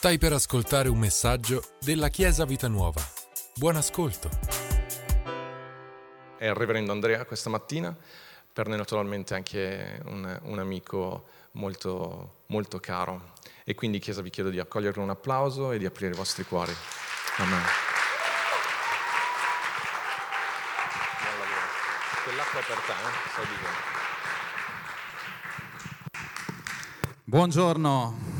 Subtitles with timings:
[0.00, 3.02] Stai per ascoltare un messaggio della Chiesa Vita Nuova.
[3.54, 4.30] Buon ascolto.
[6.38, 7.94] È il reverendo Andrea questa mattina,
[8.50, 13.32] per noi naturalmente anche un, un amico molto, molto caro.
[13.62, 16.44] E quindi Chiesa vi chiedo di accogliere con un applauso e di aprire i vostri
[16.44, 16.74] cuori.
[17.36, 17.62] Amen.
[22.24, 23.10] Quell'acqua per te, eh?
[27.24, 28.39] Buongiorno.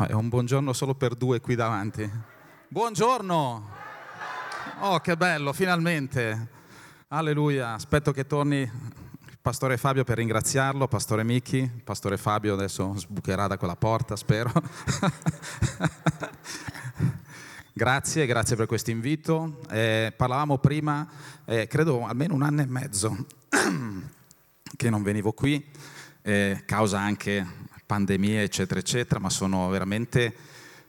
[0.00, 2.10] No, è un buongiorno solo per due qui davanti.
[2.68, 3.68] Buongiorno!
[4.78, 6.48] Oh, che bello, finalmente!
[7.08, 7.74] Alleluia!
[7.74, 11.58] Aspetto che torni il pastore Fabio per ringraziarlo, pastore Micchi.
[11.58, 14.50] Il pastore Fabio adesso sbucherà da quella porta, spero.
[17.74, 19.60] grazie, grazie per questo invito.
[19.68, 21.06] Eh, parlavamo prima,
[21.44, 23.26] eh, credo almeno un anno e mezzo
[24.76, 25.62] che non venivo qui,
[26.22, 30.32] eh, causa anche pandemie, eccetera, eccetera, ma sono veramente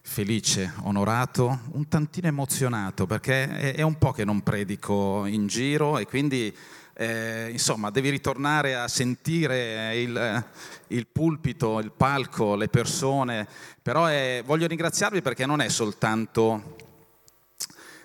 [0.02, 6.06] felice, onorato, un tantino emozionato, perché è, un po' che non predico in giro e
[6.06, 6.56] quindi
[6.94, 10.46] eh, insomma devi ritornare a sentire il,
[10.90, 13.48] il, pulpito, il palco, le persone,
[13.82, 16.76] però è, voglio ringraziarvi perché non è soltanto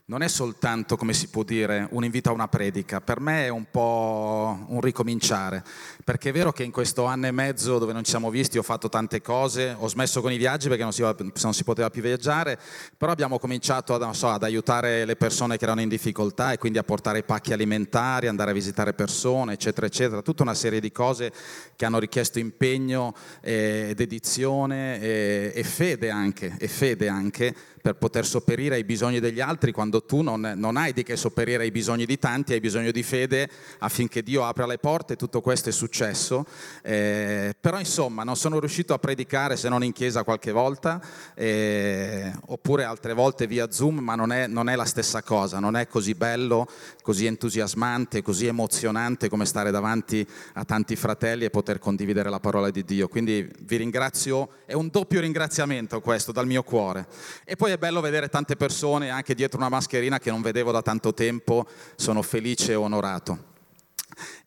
[0.09, 3.49] non è soltanto, come si può dire, un invito a una predica, per me è
[3.49, 5.65] un po' un ricominciare,
[6.05, 8.63] perché è vero che in questo anno e mezzo dove non ci siamo visti ho
[8.63, 12.03] fatto tante cose, ho smesso con i viaggi perché non si, non si poteva più
[12.03, 12.57] viaggiare,
[12.97, 16.79] però abbiamo cominciato ad, so, ad, aiutare le persone che erano in difficoltà e quindi
[16.79, 21.33] a portare pacchi alimentari, andare a visitare persone, eccetera, eccetera, tutta una serie di cose
[21.75, 27.55] che hanno richiesto impegno eh, dedizione e, e fede anche, e fede anche
[27.87, 31.63] per poter sopperire ai bisogni degli altri quando tu non, non, hai di che sopperire
[31.63, 33.49] ai bisogni di tanti, hai bisogno di fede
[33.79, 36.45] affinché Dio apra le porte, tutto questo è successo.
[36.83, 41.01] Eh, però insomma non sono riuscito a predicare se non in chiesa qualche volta,
[41.37, 45.77] eh, oppure altre volte via Zoom, ma non è, non è la stessa cosa, non
[45.77, 46.67] è così bello,
[47.07, 52.69] così entusiasmante, così emozionante come stare davanti a tanti fratelli e poter condividere la parola
[52.69, 53.07] di Dio.
[53.07, 57.07] Quindi vi ringrazio, è un doppio ringraziamento questo dal mio cuore.
[57.45, 60.83] E poi è bello vedere tante persone anche dietro una mascherina che non vedevo da
[60.83, 63.55] tanto tempo, sono felice e onorato.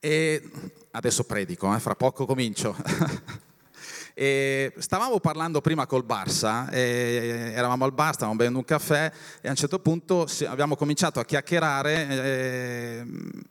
[0.01, 0.43] E
[0.91, 2.75] adesso predico, eh, fra poco comincio.
[4.21, 9.09] E stavamo parlando prima col Barça, eravamo al bar, stavamo bevendo un caffè
[9.39, 12.07] e a un certo punto abbiamo cominciato a chiacchierare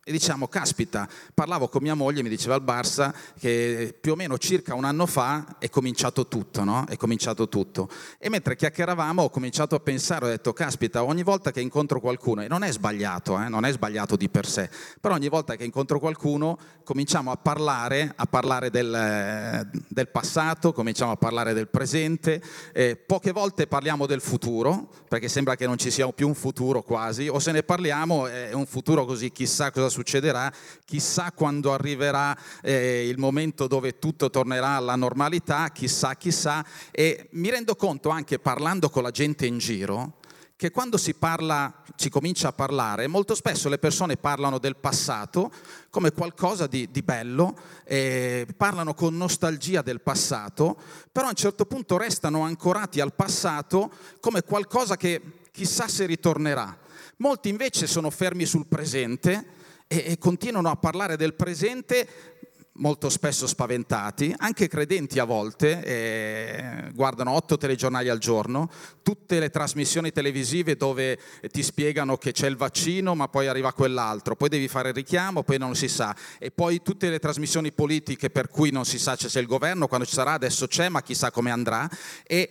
[0.05, 4.37] e, diciamo, caspita, parlavo con mia moglie, mi diceva il Barça che più o meno
[4.37, 6.85] circa un anno fa è cominciato tutto, no?
[6.87, 7.89] È cominciato tutto.
[8.19, 12.43] E mentre chiacchieravamo ho cominciato a pensare, ho detto, caspita, ogni volta che incontro qualcuno,
[12.43, 13.49] e non è sbagliato, eh?
[13.49, 14.69] non è sbagliato di per sé,
[15.01, 20.73] però ogni volta che incontro qualcuno cominciamo a parlare, a parlare del, del passato, passato,
[20.73, 22.43] cominciamo a parlare del presente,
[22.73, 26.83] eh, poche volte parliamo del futuro, perché sembra che non ci sia più un futuro
[26.83, 30.53] quasi, o se ne parliamo è un futuro così, chissà cosa succederà,
[30.85, 37.51] chissà quando arriverà eh, il momento dove tutto tornerà alla normalità, chissà, chissà, e mi
[37.51, 40.15] rendo conto anche parlando con la gente in giro,
[40.59, 45.53] che quando si parla, si comincia a parlare, molto spesso le persone parlano del passato
[45.89, 50.77] come qualcosa di, di bello, eh, parlano con nostalgia del passato,
[51.13, 56.77] però a un certo punto restano ancorati al passato come qualcosa che chissà se ritornerà.
[57.19, 59.47] Molti invece sono fermi sul presente
[59.87, 62.38] e, e continuano a parlare del presente
[62.79, 68.71] molto spesso spaventati, anche credenti a volte, eh, guardano otto telegiornali al giorno,
[69.03, 71.19] tutte le trasmissioni televisive dove
[71.51, 75.43] ti spiegano che c'è il vaccino ma poi arriva quell'altro, poi devi fare il richiamo,
[75.43, 79.17] poi non si sa, e poi tutte le trasmissioni politiche per cui non si sa
[79.17, 81.89] se c'è il governo, quando ci sarà, adesso c'è, ma chissà come andrà,
[82.25, 82.51] e,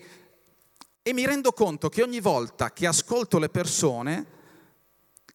[1.02, 4.26] e mi rendo conto che ogni volta che ascolto le persone,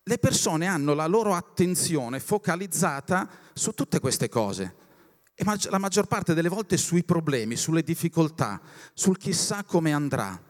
[0.02, 4.80] le persone hanno la loro attenzione focalizzata su tutte queste cose
[5.42, 8.60] e la maggior parte delle volte sui problemi, sulle difficoltà,
[8.94, 10.40] sul chissà come andrà.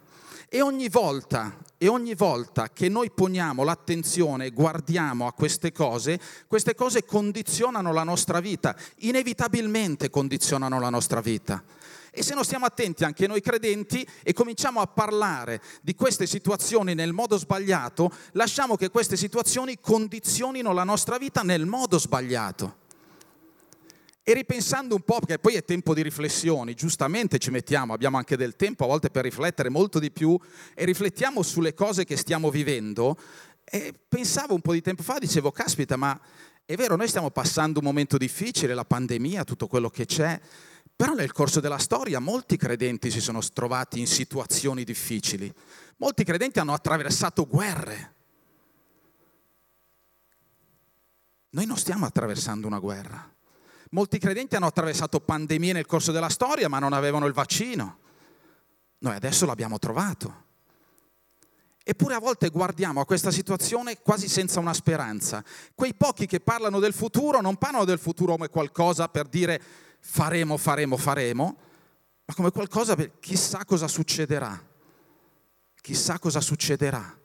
[0.54, 6.74] E ogni volta, e ogni volta che noi poniamo l'attenzione guardiamo a queste cose, queste
[6.74, 11.64] cose condizionano la nostra vita, inevitabilmente condizionano la nostra vita.
[12.10, 16.92] E se non stiamo attenti anche noi credenti e cominciamo a parlare di queste situazioni
[16.92, 22.80] nel modo sbagliato, lasciamo che queste situazioni condizionino la nostra vita nel modo sbagliato.
[24.24, 28.36] E ripensando un po', perché poi è tempo di riflessioni, giustamente ci mettiamo, abbiamo anche
[28.36, 30.38] del tempo a volte per riflettere molto di più
[30.74, 33.16] e riflettiamo sulle cose che stiamo vivendo.
[33.64, 36.20] E pensavo un po' di tempo fa, dicevo, caspita, ma
[36.64, 40.40] è vero, noi stiamo passando un momento difficile, la pandemia, tutto quello che c'è,
[40.94, 45.52] Però nel corso della storia molti credenti si sono trovati in situazioni difficili,
[45.96, 48.14] molti credenti hanno attraversato guerre.
[51.50, 53.34] Noi non stiamo attraversando una guerra.
[53.94, 57.98] Molti credenti hanno attraversato pandemie nel corso della storia ma non avevano il vaccino.
[58.98, 60.50] Noi adesso l'abbiamo trovato.
[61.84, 65.44] Eppure a volte guardiamo a questa situazione quasi senza una speranza.
[65.74, 69.60] Quei pochi che parlano del futuro non parlano del futuro come qualcosa per dire
[70.00, 71.56] faremo, faremo, faremo,
[72.24, 74.70] ma come qualcosa per chissà cosa succederà.
[75.82, 77.18] Chissà cosa succederà.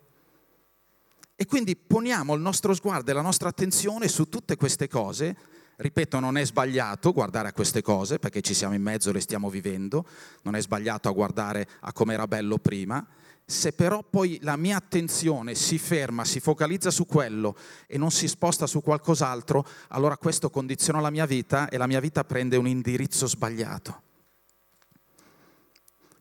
[1.35, 5.37] E quindi poniamo il nostro sguardo e la nostra attenzione su tutte queste cose.
[5.79, 9.19] Ripeto, non è sbagliato guardare a queste cose perché ci siamo in mezzo e le
[9.19, 10.05] stiamo vivendo,
[10.41, 13.05] non è sbagliato a guardare a come era bello prima,
[13.45, 18.27] se però poi la mia attenzione si ferma, si focalizza su quello e non si
[18.27, 22.67] sposta su qualcos'altro, allora questo condiziona la mia vita e la mia vita prende un
[22.67, 24.01] indirizzo sbagliato.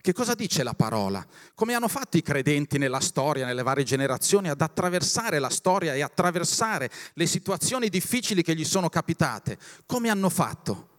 [0.06, 1.26] Che cosa dice la parola?
[1.52, 6.00] Come hanno fatto i credenti nella storia, nelle varie generazioni, ad attraversare la storia e
[6.00, 9.58] attraversare le situazioni difficili che gli sono capitate?
[9.84, 10.90] Come hanno fatto?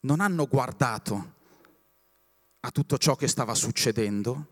[0.00, 1.34] Non hanno guardato
[2.58, 4.46] a tutto ciò che stava succedendo,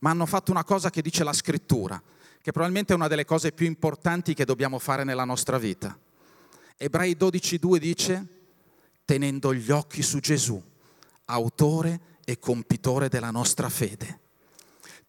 [0.00, 2.02] ma hanno fatto una cosa che dice la scrittura,
[2.42, 5.96] che probabilmente è una delle cose più importanti che dobbiamo fare nella nostra vita.
[6.76, 8.26] Ebrei 12.2 dice,
[9.04, 10.60] tenendo gli occhi su Gesù,
[11.26, 14.20] autore e compitore della nostra fede.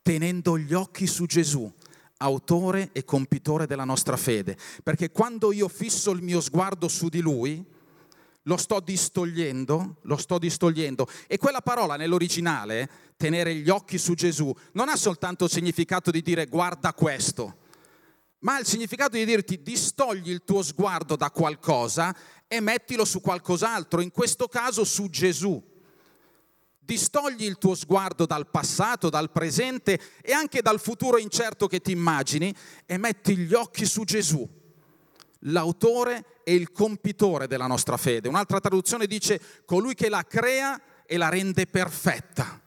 [0.02, 1.72] Tenendo gli occhi su Gesù,
[2.18, 4.58] autore e compitore della nostra fede.
[4.84, 7.74] Perché quando io fisso il mio sguardo su di Lui,
[8.44, 11.08] lo sto distogliendo, lo sto distogliendo.
[11.28, 16.22] E quella parola nell'originale, tenere gli occhi su Gesù, non ha soltanto il significato di
[16.22, 17.58] dire guarda questo,
[18.40, 22.16] ma ha il significato di dirti distogli il tuo sguardo da qualcosa
[22.48, 25.74] e mettilo su qualcos'altro, in questo caso su Gesù.
[26.86, 31.92] Distogli il tuo sguardo dal passato, dal presente e anche dal futuro incerto che ti
[31.92, 32.54] immagini
[32.86, 34.48] e metti gli occhi su Gesù
[35.48, 38.30] l'autore e il compitore della nostra fede.
[38.30, 42.62] Un'altra traduzione dice colui che la crea e la rende perfetta.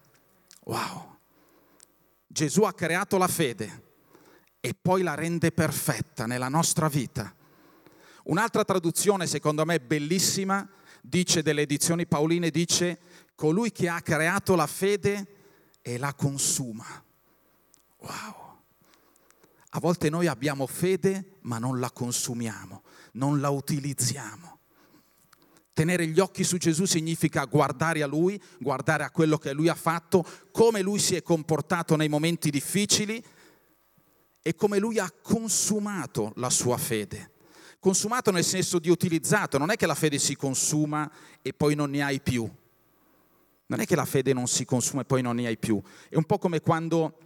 [0.65, 1.17] Wow!
[2.27, 3.87] Gesù ha creato la fede
[4.61, 7.35] e poi la rende perfetta nella nostra vita.
[8.25, 10.69] Un'altra traduzione, secondo me bellissima,
[11.01, 12.99] dice delle edizioni Paoline, dice
[13.39, 15.27] colui che ha creato la fede
[15.81, 16.85] e la consuma.
[17.99, 18.35] Wow!
[19.71, 22.83] A volte noi abbiamo fede ma non la consumiamo,
[23.13, 24.59] non la utilizziamo.
[25.73, 29.77] Tenere gli occhi su Gesù significa guardare a Lui, guardare a quello che Lui ha
[29.77, 33.25] fatto, come Lui si è comportato nei momenti difficili
[34.43, 37.35] e come Lui ha consumato la sua fede.
[37.79, 41.09] Consumato nel senso di utilizzato, non è che la fede si consuma
[41.41, 42.53] e poi non ne hai più.
[43.69, 45.81] Non è che la fede non si consuma e poi non ne hai più.
[46.09, 47.19] È un po' come quando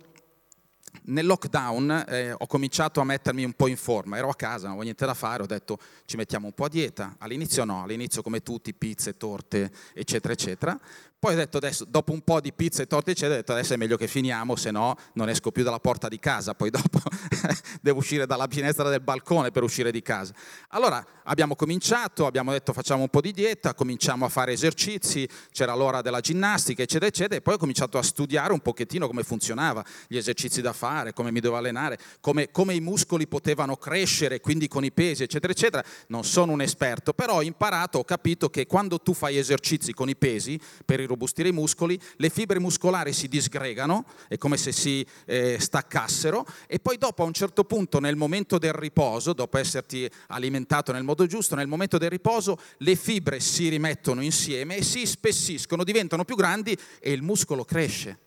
[1.04, 4.70] nel lockdown eh, ho cominciato a mettermi un po' in forma, ero a casa, non
[4.70, 8.22] avevo niente da fare, ho detto ci mettiamo un po' a dieta, all'inizio no, all'inizio
[8.22, 10.78] come tutti pizze, torte, eccetera, eccetera,
[11.22, 13.76] poi ho detto adesso, dopo un po' di pizza e torte ho detto adesso è
[13.76, 17.00] meglio che finiamo, se no non esco più dalla porta di casa, poi dopo
[17.80, 20.34] devo uscire dalla finestra del balcone per uscire di casa.
[20.70, 25.74] Allora abbiamo cominciato, abbiamo detto facciamo un po' di dieta, cominciamo a fare esercizi, c'era
[25.74, 29.84] l'ora della ginnastica eccetera eccetera e poi ho cominciato a studiare un pochettino come funzionava,
[30.08, 34.66] gli esercizi da fare, come mi dovevo allenare, come, come i muscoli potevano crescere, quindi
[34.66, 35.84] con i pesi eccetera eccetera.
[36.08, 40.08] Non sono un esperto, però ho imparato, ho capito che quando tu fai esercizi con
[40.08, 44.72] i pesi per il irrobustire i muscoli, le fibre muscolari si disgregano, è come se
[44.72, 49.58] si eh, staccassero, e poi dopo a un certo punto, nel momento del riposo, dopo
[49.58, 54.82] esserti alimentato nel modo giusto, nel momento del riposo, le fibre si rimettono insieme e
[54.82, 58.18] si spessiscono, diventano più grandi e il muscolo cresce.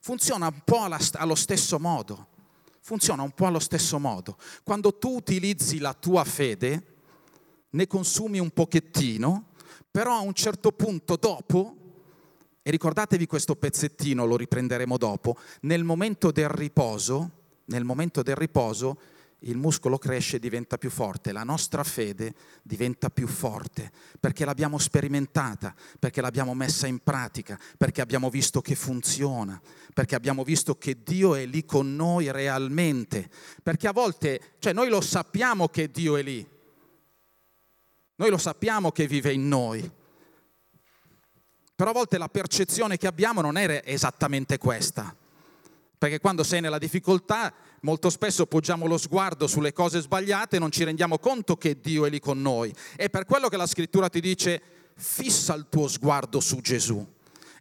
[0.00, 2.34] Funziona un po' allo stesso modo.
[2.80, 4.36] Funziona un po' allo stesso modo.
[4.62, 6.94] Quando tu utilizzi la tua fede,
[7.70, 9.46] ne consumi un pochettino,
[9.90, 11.85] però a un certo punto dopo
[12.66, 17.30] e ricordatevi questo pezzettino, lo riprenderemo dopo, nel momento del riposo,
[17.66, 18.98] nel momento del riposo
[19.40, 24.78] il muscolo cresce e diventa più forte, la nostra fede diventa più forte perché l'abbiamo
[24.78, 29.62] sperimentata, perché l'abbiamo messa in pratica, perché abbiamo visto che funziona,
[29.94, 33.30] perché abbiamo visto che Dio è lì con noi realmente,
[33.62, 36.44] perché a volte, cioè noi lo sappiamo che Dio è lì,
[38.16, 39.88] noi lo sappiamo che vive in noi,
[41.76, 45.14] però a volte la percezione che abbiamo non è esattamente questa.
[45.98, 47.52] Perché quando sei nella difficoltà,
[47.82, 52.06] molto spesso poggiamo lo sguardo sulle cose sbagliate e non ci rendiamo conto che Dio
[52.06, 52.74] è lì con noi.
[52.96, 54.60] È per quello che la scrittura ti dice
[54.94, 57.06] fissa il tuo sguardo su Gesù.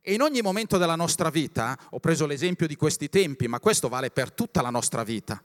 [0.02, 3.90] E in ogni momento della nostra vita, ho preso l'esempio di questi tempi, ma questo
[3.90, 5.42] vale per tutta la nostra vita.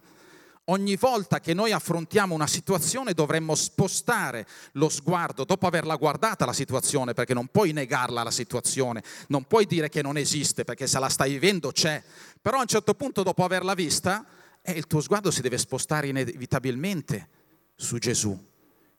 [0.64, 6.52] Ogni volta che noi affrontiamo una situazione dovremmo spostare lo sguardo dopo averla guardata la
[6.52, 10.98] situazione, perché non puoi negarla la situazione, non puoi dire che non esiste, perché se
[11.00, 12.02] la stai vivendo c'è.
[12.40, 14.24] Però a un certo punto dopo averla vista,
[14.62, 17.28] eh, il tuo sguardo si deve spostare inevitabilmente
[17.74, 18.38] su Gesù,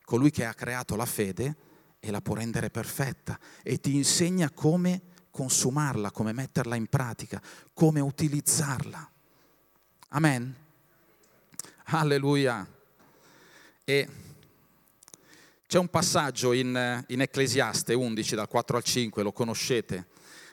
[0.04, 1.56] colui che ha creato la fede
[2.00, 7.42] e la può rendere perfetta e ti insegna come consumarla, come metterla in pratica,
[7.74, 9.10] come utilizzarla.
[10.10, 10.56] Amen.
[12.00, 12.66] Alleluia.
[13.84, 14.08] E
[15.68, 20.08] c'è un passaggio in, in Ecclesiaste 11 dal 4 al 5, lo conoscete,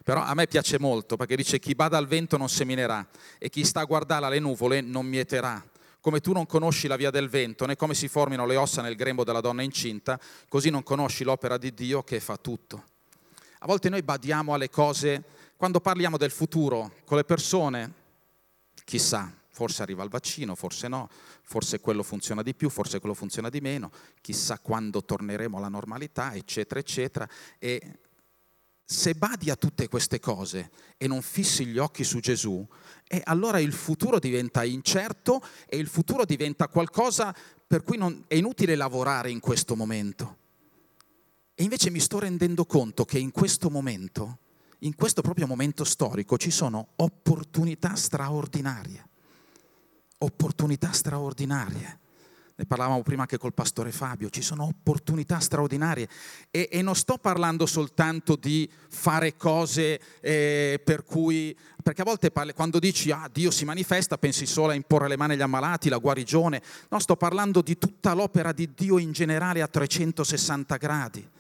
[0.05, 3.07] però a me piace molto perché dice chi bada al vento non seminerà
[3.39, 5.65] e chi sta a guardare alle nuvole non mieterà.
[6.01, 8.95] Come tu non conosci la via del vento né come si formino le ossa nel
[8.97, 10.19] grembo della donna incinta,
[10.49, 12.85] così non conosci l'opera di Dio che fa tutto.
[13.59, 15.25] A volte noi badiamo alle cose,
[15.57, 17.93] quando parliamo del futuro con le persone,
[18.85, 21.09] chissà, forse arriva il vaccino, forse no,
[21.43, 26.33] forse quello funziona di più, forse quello funziona di meno, chissà quando torneremo alla normalità,
[26.33, 27.29] eccetera, eccetera.
[27.59, 27.99] E
[28.85, 32.65] se badi a tutte queste cose e non fissi gli occhi su Gesù,
[33.09, 37.35] e allora il futuro diventa incerto e il futuro diventa qualcosa
[37.67, 40.37] per cui non, è inutile lavorare in questo momento.
[41.57, 44.39] E invece mi sto rendendo conto che in questo momento,
[44.81, 49.08] in questo proprio momento storico, ci sono opportunità straordinarie.
[50.19, 51.99] Opportunità straordinarie.
[52.59, 56.09] Ne parlavamo prima anche col pastore Fabio, ci sono opportunità straordinarie
[56.51, 62.33] e, e non sto parlando soltanto di fare cose eh, per cui, perché a volte
[62.33, 65.89] parli, quando dici ah Dio si manifesta pensi solo a imporre le mani agli ammalati,
[65.89, 71.31] la guarigione, no sto parlando di tutta l'opera di Dio in generale a 360 gradi.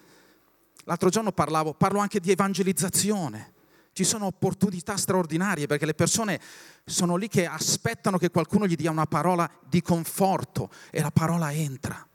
[0.85, 3.54] L'altro giorno parlavo, parlo anche di evangelizzazione.
[3.99, 6.40] Ci sono opportunità straordinarie perché le persone
[6.85, 11.52] sono lì che aspettano che qualcuno gli dia una parola di conforto e la parola
[11.52, 12.07] entra.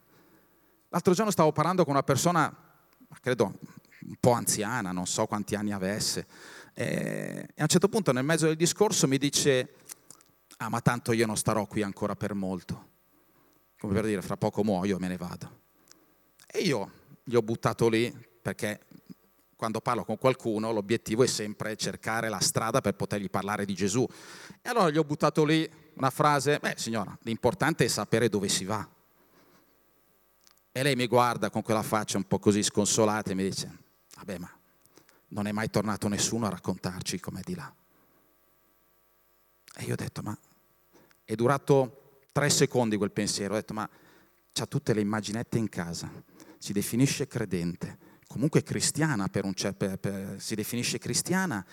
[0.88, 2.56] L'altro giorno stavo parlando con una persona,
[3.20, 3.60] credo
[4.00, 6.26] un po' anziana, non so quanti anni avesse,
[6.74, 9.74] e a un certo punto nel mezzo del discorso mi dice,
[10.60, 12.92] ah ma tanto io non starò qui ancora per molto,
[13.78, 15.60] come per dire fra poco muoio e me ne vado.
[16.48, 16.90] E io
[17.26, 18.10] gli ho buttato lì
[18.42, 18.86] perché
[19.64, 24.06] quando parlo con qualcuno l'obiettivo è sempre cercare la strada per potergli parlare di Gesù.
[24.62, 28.66] E allora gli ho buttato lì una frase, beh signora, l'importante è sapere dove si
[28.66, 28.86] va.
[30.70, 33.78] E lei mi guarda con quella faccia un po' così sconsolata e mi dice,
[34.18, 34.52] vabbè ma
[35.30, 37.74] non è mai tornato nessuno a raccontarci com'è di là.
[39.76, 40.38] E io ho detto, ma
[41.24, 43.90] è durato tre secondi quel pensiero, ho detto, ma
[44.56, 46.12] ha tutte le immaginette in casa,
[46.58, 51.64] si definisce credente, comunque cristiana, per un, per, per, si definisce cristiana,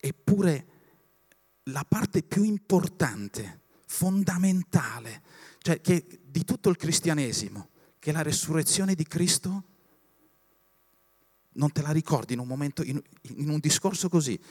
[0.00, 0.66] eppure
[1.64, 5.20] la parte più importante, fondamentale,
[5.58, 7.68] cioè che di tutto il cristianesimo,
[7.98, 9.64] che è la resurrezione di Cristo,
[11.52, 12.98] non te la ricordi in un momento, in,
[13.36, 14.32] in un discorso così.
[14.32, 14.42] E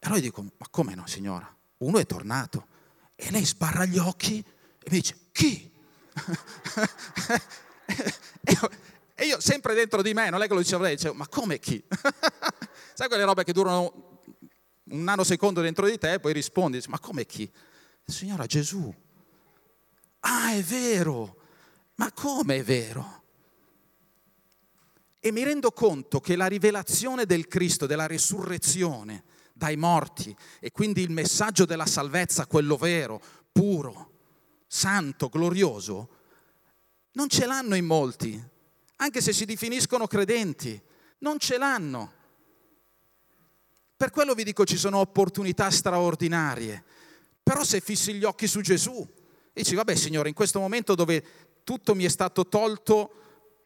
[0.00, 1.50] allora io dico, ma come no signora?
[1.78, 2.66] Uno è tornato.
[3.16, 5.72] E lei sbarra gli occhi e mi dice, chi?
[8.44, 8.58] e,
[9.20, 11.58] e io sempre dentro di me, non è che lo dicevo lei, dicevo, ma come
[11.58, 11.84] chi?
[12.94, 14.22] Sai quelle robe che durano
[14.84, 17.50] un nanosecondo dentro di te e poi rispondi, ma come chi?
[18.02, 18.90] Signora Gesù.
[20.20, 21.36] Ah, è vero.
[21.96, 23.24] Ma come è vero?
[25.18, 31.02] E mi rendo conto che la rivelazione del Cristo, della risurrezione dai morti e quindi
[31.02, 33.20] il messaggio della salvezza, quello vero,
[33.52, 34.12] puro,
[34.66, 36.08] santo, glorioso,
[37.12, 38.58] non ce l'hanno in molti
[39.02, 40.80] anche se si definiscono credenti,
[41.18, 42.12] non ce l'hanno.
[43.96, 46.84] Per quello vi dico ci sono opportunità straordinarie.
[47.42, 49.06] Però se fissi gli occhi su Gesù
[49.52, 51.22] dici, vabbè Signore, in questo momento dove
[51.64, 53.10] tutto mi è stato tolto,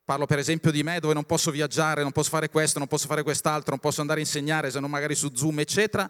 [0.04, 3.06] parlo per esempio di me, dove non posso viaggiare, non posso fare questo, non posso
[3.06, 6.08] fare quest'altro, non posso andare a insegnare, se non magari su Zoom, eccetera,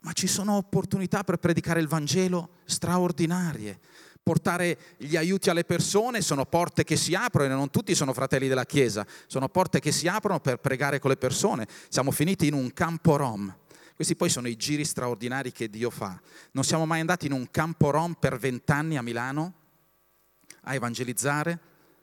[0.00, 3.78] ma ci sono opportunità per predicare il Vangelo straordinarie
[4.22, 8.48] portare gli aiuti alle persone, sono porte che si aprono e non tutti sono fratelli
[8.48, 11.66] della Chiesa, sono porte che si aprono per pregare con le persone.
[11.88, 13.54] Siamo finiti in un campo rom.
[13.94, 16.18] Questi poi sono i giri straordinari che Dio fa.
[16.52, 19.54] Non siamo mai andati in un campo rom per vent'anni a Milano
[20.62, 21.58] a evangelizzare,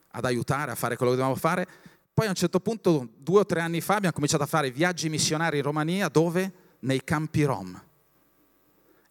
[0.10, 1.68] ad aiutare, a fare quello che dobbiamo fare.
[2.14, 5.10] Poi a un certo punto, due o tre anni fa, abbiamo cominciato a fare viaggi
[5.10, 6.52] missionari in Romania, dove?
[6.80, 7.82] Nei campi rom.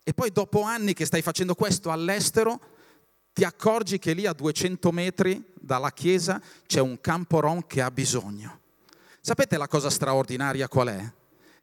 [0.02, 2.60] E poi dopo anni che stai facendo questo all'estero,
[3.36, 7.90] ti accorgi che lì a 200 metri dalla chiesa c'è un campo rom che ha
[7.90, 8.60] bisogno.
[9.20, 11.12] Sapete la cosa straordinaria qual è?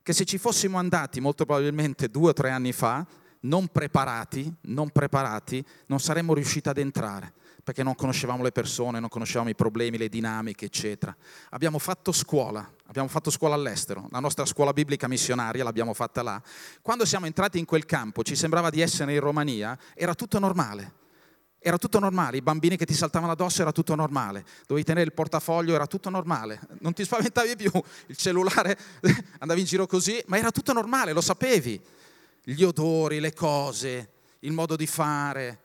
[0.03, 3.03] Che se ci fossimo andati molto probabilmente due o tre anni fa,
[3.39, 9.09] non preparati, non preparati, non saremmo riusciti ad entrare perché non conoscevamo le persone, non
[9.09, 11.15] conoscevamo i problemi, le dinamiche, eccetera.
[11.51, 16.39] Abbiamo fatto scuola, abbiamo fatto scuola all'estero, la nostra scuola biblica missionaria l'abbiamo fatta là.
[16.83, 21.01] Quando siamo entrati in quel campo, ci sembrava di essere in Romania, era tutto normale.
[21.65, 25.13] Era tutto normale, i bambini che ti saltavano addosso era tutto normale, dovevi tenere il
[25.13, 27.71] portafoglio, era tutto normale, non ti spaventavi più,
[28.07, 28.77] il cellulare
[29.39, 31.81] andavi in giro così, ma era tutto normale, lo sapevi.
[32.43, 35.61] Gli odori, le cose, il modo di fare,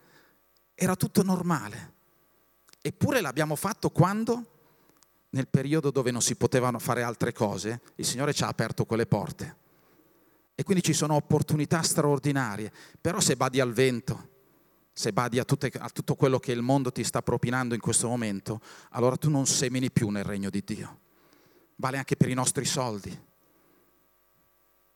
[0.77, 1.95] era tutto normale.
[2.81, 4.45] Eppure l'abbiamo fatto quando?
[5.31, 9.07] Nel periodo dove non si potevano fare altre cose, il Signore ci ha aperto quelle
[9.07, 9.57] porte.
[10.55, 12.73] E quindi ci sono opportunità straordinarie.
[13.01, 14.37] Però se badi al vento,
[14.99, 18.09] se badi a, tutte, a tutto quello che il mondo ti sta propinando in questo
[18.09, 20.99] momento, allora tu non semini più nel regno di Dio.
[21.77, 23.17] Vale anche per i nostri soldi.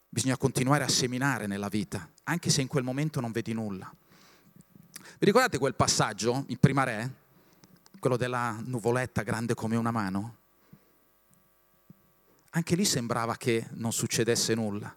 [0.09, 3.95] Bisogna continuare a seminare nella vita, anche se in quel momento non vedi nulla.
[3.95, 7.15] Vi ricordate quel passaggio in Prima Re?
[8.01, 10.37] Quello della nuvoletta grande come una mano?
[12.51, 14.93] Anche lì sembrava che non succedesse nulla.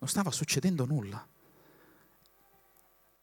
[0.00, 1.24] Non stava succedendo nulla.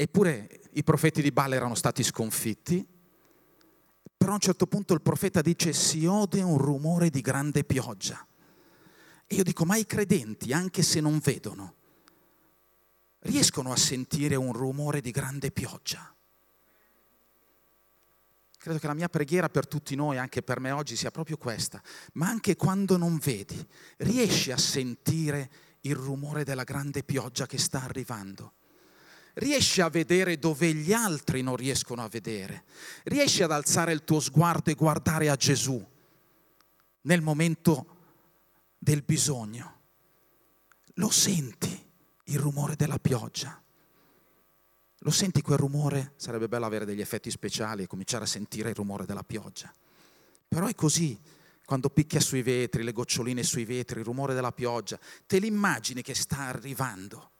[0.01, 2.83] Eppure i profeti di Baal erano stati sconfitti,
[4.17, 8.25] però a un certo punto il profeta dice si ode un rumore di grande pioggia.
[9.27, 11.75] E io dico, ma i credenti, anche se non vedono,
[13.19, 16.11] riescono a sentire un rumore di grande pioggia?
[18.57, 21.79] Credo che la mia preghiera per tutti noi, anche per me oggi, sia proprio questa.
[22.13, 23.63] Ma anche quando non vedi,
[23.97, 28.53] riesci a sentire il rumore della grande pioggia che sta arrivando.
[29.35, 32.65] Riesci a vedere dove gli altri non riescono a vedere.
[33.03, 35.83] Riesci ad alzare il tuo sguardo e guardare a Gesù
[37.01, 37.97] nel momento
[38.77, 39.79] del bisogno.
[40.95, 41.89] Lo senti
[42.25, 43.61] il rumore della pioggia.
[45.03, 46.13] Lo senti quel rumore?
[46.17, 49.73] Sarebbe bello avere degli effetti speciali e cominciare a sentire il rumore della pioggia.
[50.47, 51.19] Però è così,
[51.65, 56.13] quando picchia sui vetri, le goccioline sui vetri, il rumore della pioggia, te l'immagini che
[56.13, 57.31] sta arrivando.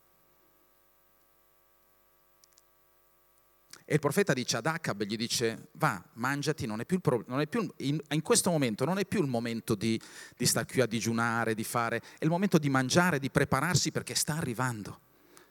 [3.91, 7.41] E il profeta dice ad Acab, gli dice, va, mangiati, non è più, pro- non
[7.41, 9.99] è più in, in, questo momento non è più il momento di,
[10.38, 14.15] di star qui a digiunare, di fare, è il momento di mangiare, di prepararsi perché
[14.15, 14.99] sta arrivando,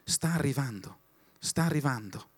[0.04, 0.96] sta arrivando
[1.40, 2.28] sta arrivando.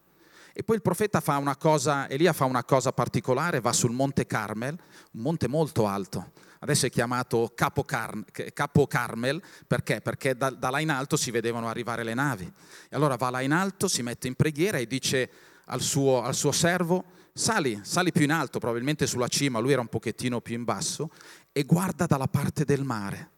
[0.54, 4.26] E poi il profeta fa una cosa, Elia fa una cosa particolare, va sul monte
[4.26, 4.78] Carmel,
[5.12, 10.00] un monte molto alto, adesso è chiamato Capo, Car- Capo Carmel, perché?
[10.00, 12.44] Perché da, da, là in alto si vedevano arrivare le navi.
[12.44, 15.30] E allora va là in alto, si mette in preghiera e dice
[15.66, 19.80] al suo, al suo servo, sali, sali più in alto, probabilmente sulla cima, lui era
[19.80, 21.10] un pochettino più in basso,
[21.52, 23.30] e guarda dalla parte del mare.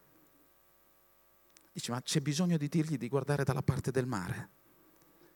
[1.73, 4.51] Dice, ma c'è bisogno di dirgli di guardare dalla parte del mare?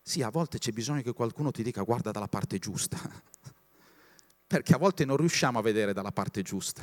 [0.02, 2.98] Sì, a volte c'è bisogno che qualcuno ti dica guarda dalla parte giusta,
[4.46, 6.82] perché a volte non riusciamo a vedere dalla parte giusta.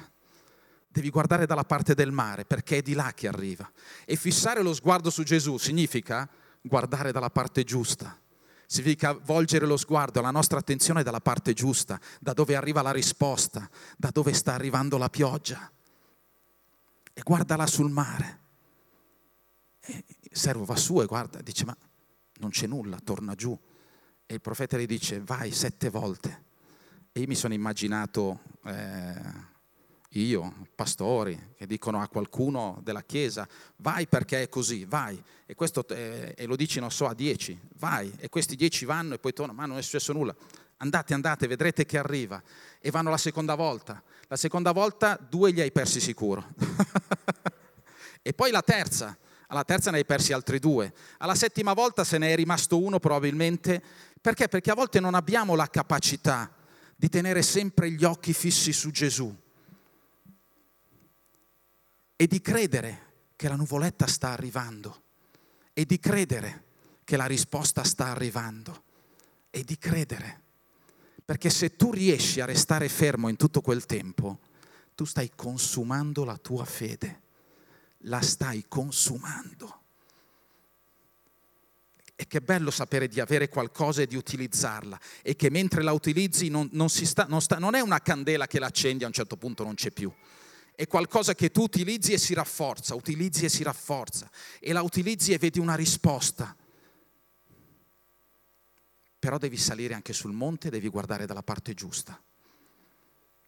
[0.88, 3.70] Devi guardare dalla parte del mare, perché è di là che arriva.
[4.06, 6.30] E fissare lo sguardo su Gesù significa
[6.62, 8.18] guardare dalla parte giusta.
[8.68, 13.70] Significa volgere lo sguardo, la nostra attenzione dalla parte giusta, da dove arriva la risposta,
[13.98, 15.72] da dove sta arrivando la pioggia.
[17.14, 18.40] E guardala sul mare.
[19.80, 21.78] E il servo va su e guarda, dice ma
[22.40, 23.58] non c'è nulla, torna giù.
[24.26, 26.44] E il profeta gli dice, vai sette volte.
[27.12, 29.54] E io mi sono immaginato eh,
[30.20, 33.48] io, pastori, che dicono a qualcuno della Chiesa,
[33.78, 35.22] vai perché è così, vai.
[35.46, 38.14] E, questo, eh, e lo dici, non so, a dieci, vai.
[38.18, 40.34] E questi dieci vanno e poi tornano, ma non è successo nulla.
[40.78, 42.42] Andate, andate, vedrete che arriva.
[42.80, 44.02] E vanno la seconda volta.
[44.28, 46.46] La seconda volta due li hai persi sicuro.
[48.22, 52.18] e poi la terza alla terza ne hai persi altri due, alla settima volta se
[52.18, 53.82] ne è rimasto uno probabilmente.
[54.20, 54.48] Perché?
[54.48, 56.52] Perché a volte non abbiamo la capacità
[56.96, 59.44] di tenere sempre gli occhi fissi su Gesù
[62.16, 65.04] e di credere che la nuvoletta sta arrivando
[65.74, 66.64] e di credere
[67.04, 68.84] che la risposta sta arrivando
[69.50, 70.42] e di credere.
[71.26, 74.40] Perché se tu riesci a restare fermo in tutto quel tempo,
[74.96, 77.24] tu stai consumando la tua fede
[78.06, 79.82] la stai consumando.
[82.18, 86.48] E che bello sapere di avere qualcosa e di utilizzarla e che mentre la utilizzi
[86.48, 89.64] non, non, sta, non, sta, non è una candela che l'accendi a un certo punto
[89.64, 90.12] non c'è più.
[90.76, 95.32] È qualcosa che tu utilizzi e si rafforza, utilizzi e si rafforza e la utilizzi
[95.32, 96.56] e vedi una risposta.
[99.18, 102.22] Però devi salire anche sul monte e devi guardare dalla parte giusta,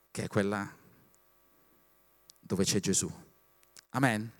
[0.09, 0.75] che è quella
[2.39, 3.25] dove c'è Gesù
[3.91, 4.31] Amen.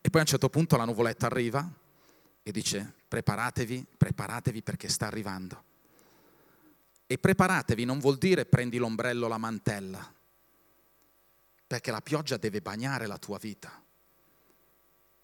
[0.00, 1.68] E poi a un certo punto la nuvoletta arriva
[2.42, 5.64] e dice preparatevi, preparatevi perché sta arrivando.
[7.06, 10.14] E preparatevi non vuol dire prendi l'ombrello, la mantella,
[11.68, 13.70] perché la pioggia deve bagnare la tua vita.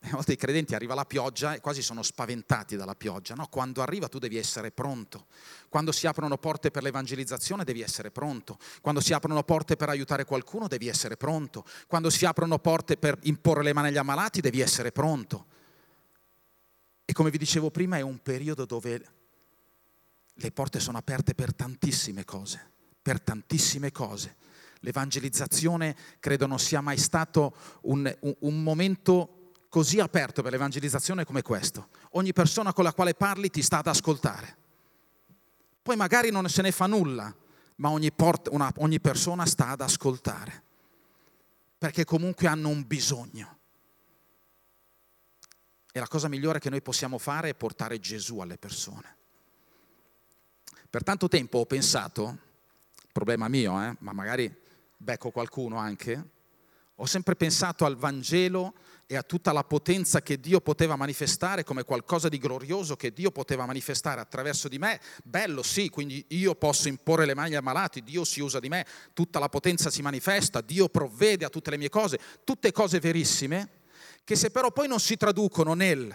[0.06, 3.34] A volte i credenti arriva la pioggia e quasi sono spaventati dalla pioggia.
[3.34, 5.28] No, quando arriva tu devi essere pronto.
[5.70, 8.58] Quando si aprono porte per l'evangelizzazione devi essere pronto.
[8.82, 11.64] Quando si aprono porte per aiutare qualcuno devi essere pronto.
[11.86, 15.46] Quando si aprono porte per imporre le mani agli ammalati devi essere pronto.
[17.06, 19.02] E come vi dicevo prima è un periodo dove
[20.34, 24.36] le porte sono aperte per tantissime cose, per tantissime cose.
[24.84, 31.40] L'evangelizzazione credo non sia mai stato un, un, un momento così aperto per l'evangelizzazione come
[31.40, 31.88] questo.
[32.12, 34.56] Ogni persona con la quale parli ti sta ad ascoltare.
[35.82, 37.34] Poi magari non se ne fa nulla,
[37.76, 40.62] ma ogni, port- una, ogni persona sta ad ascoltare,
[41.78, 43.58] perché comunque hanno un bisogno.
[45.92, 49.16] E la cosa migliore che noi possiamo fare è portare Gesù alle persone.
[50.90, 52.38] Per tanto tempo ho pensato,
[53.12, 54.62] problema mio, eh, ma magari
[55.04, 56.30] becco qualcuno anche,
[56.96, 58.74] ho sempre pensato al Vangelo
[59.06, 63.30] e a tutta la potenza che Dio poteva manifestare come qualcosa di glorioso che Dio
[63.30, 65.00] poteva manifestare attraverso di me.
[65.24, 68.86] Bello, sì, quindi io posso imporre le mani ai malati, Dio si usa di me,
[69.12, 73.82] tutta la potenza si manifesta, Dio provvede a tutte le mie cose, tutte cose verissime,
[74.22, 76.14] che se però poi non si traducono nel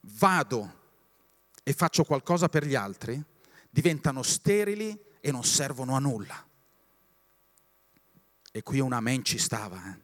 [0.00, 0.82] vado
[1.62, 3.22] e faccio qualcosa per gli altri,
[3.70, 6.46] diventano sterili e non servono a nulla.
[8.56, 9.82] E qui un amen ci stava.
[9.84, 10.02] Eh?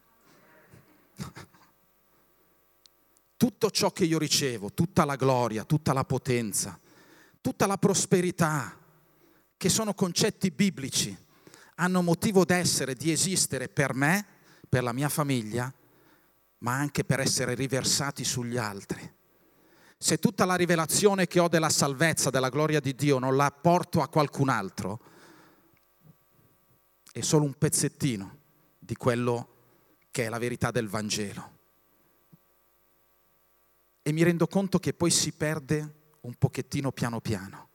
[3.37, 6.77] tutto ciò che io ricevo, tutta la gloria, tutta la potenza,
[7.41, 8.77] tutta la prosperità,
[9.57, 11.17] che sono concetti biblici,
[11.77, 14.27] hanno motivo d'essere, di esistere per me,
[14.69, 15.73] per la mia famiglia,
[16.59, 19.15] ma anche per essere riversati sugli altri.
[19.97, 24.03] Se tutta la rivelazione che ho della salvezza, della gloria di Dio, non la porto
[24.03, 25.01] a qualcun altro,
[27.13, 28.39] è solo un pezzettino
[28.91, 29.49] di quello
[30.11, 31.59] che è la verità del Vangelo
[34.03, 37.69] e mi rendo conto che poi si perde un pochettino piano piano.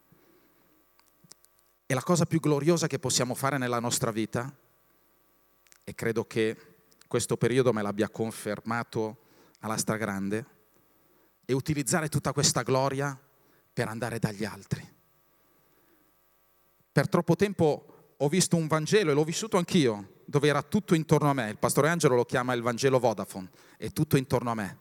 [1.86, 4.54] E la cosa più gloriosa che possiamo fare nella nostra vita,
[5.86, 6.58] e credo che
[7.08, 9.20] questo periodo me l'abbia confermato
[9.60, 10.46] alla stragrande,
[11.46, 13.18] è utilizzare tutta questa gloria
[13.72, 14.86] per andare dagli altri.
[16.92, 21.30] Per troppo tempo ho visto un Vangelo e l'ho vissuto anch'io, dove era tutto intorno
[21.30, 21.50] a me.
[21.50, 24.78] Il pastore Angelo lo chiama il Vangelo Vodafone, è tutto intorno a me.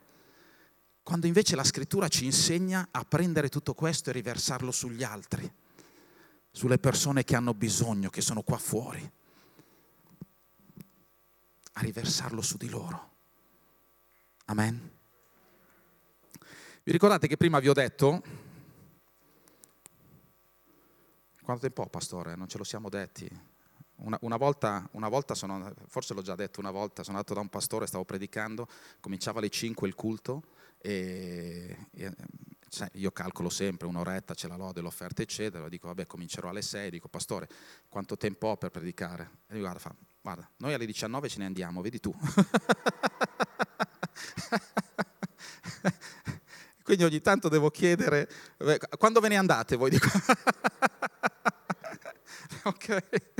[1.03, 5.49] Quando invece la scrittura ci insegna a prendere tutto questo e riversarlo sugli altri,
[6.51, 9.11] sulle persone che hanno bisogno, che sono qua fuori,
[11.73, 13.11] a riversarlo su di loro.
[14.45, 14.91] Amen.
[16.83, 18.23] Vi ricordate che prima vi ho detto,
[21.43, 22.35] quanto tempo pastore?
[22.35, 23.53] Non ce lo siamo detti.
[23.97, 27.39] Una, una, volta, una volta sono, forse l'ho già detto una volta, sono andato da
[27.39, 28.67] un pastore, stavo predicando,
[28.99, 30.43] cominciava alle 5 il culto
[30.79, 32.11] e, e
[32.75, 35.69] cioè, io calcolo sempre un'oretta, c'è la lode, l'offerta, eccetera.
[35.69, 36.89] Dico, vabbè, comincerò alle 6.
[36.89, 37.47] Dico, pastore,
[37.87, 39.29] quanto tempo ho per predicare?
[39.47, 42.13] E lui guarda, fa, guarda, noi alle 19 ce ne andiamo, vedi tu.
[46.83, 48.29] Quindi ogni tanto devo chiedere,
[48.99, 49.89] quando ve ne andate voi?
[49.89, 50.07] Dico,
[52.63, 53.33] ok,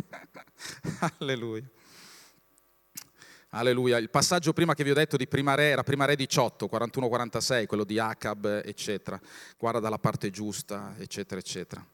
[1.19, 1.63] alleluia.
[3.49, 3.97] Alleluia.
[3.97, 7.65] Il passaggio prima che vi ho detto di Prima Re era Prima Re 18, 41-46,
[7.65, 9.19] quello di Acab, eccetera.
[9.58, 11.86] Guarda dalla parte giusta, eccetera, eccetera.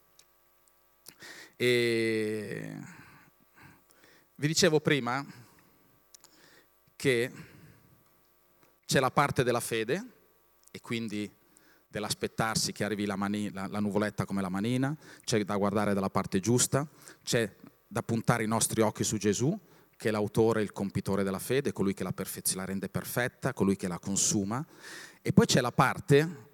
[1.55, 2.75] E
[4.35, 5.23] vi dicevo prima
[6.95, 7.31] che
[8.87, 10.03] c'è la parte della fede
[10.71, 11.31] e quindi
[11.87, 16.09] dell'aspettarsi che arrivi la, mani, la, la nuvoletta come la manina, c'è da guardare dalla
[16.09, 16.87] parte giusta,
[17.21, 17.53] c'è
[17.91, 19.53] da puntare i nostri occhi su Gesù,
[19.97, 23.51] che è l'autore e il compitore della fede, colui che la, perfez- la rende perfetta,
[23.51, 24.65] colui che la consuma.
[25.21, 26.47] E poi c'è la parte,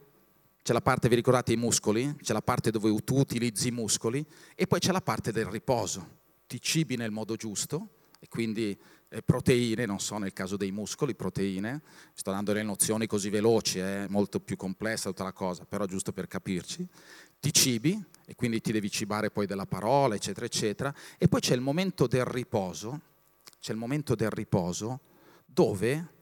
[0.64, 2.16] c'è la parte, vi ricordate i muscoli?
[2.20, 6.16] C'è la parte dove tu utilizzi i muscoli e poi c'è la parte del riposo.
[6.48, 8.76] Ti cibi nel modo giusto e quindi
[9.24, 11.82] proteine, non so nel caso dei muscoli, proteine,
[12.14, 15.86] sto dando le nozioni così veloci, è eh, molto più complessa tutta la cosa, però
[15.86, 16.88] giusto per capirci,
[17.40, 21.54] ti cibi e quindi ti devi cibare poi della parola, eccetera, eccetera, e poi c'è
[21.54, 23.02] il momento del riposo,
[23.60, 25.00] c'è il momento del riposo
[25.46, 26.16] dove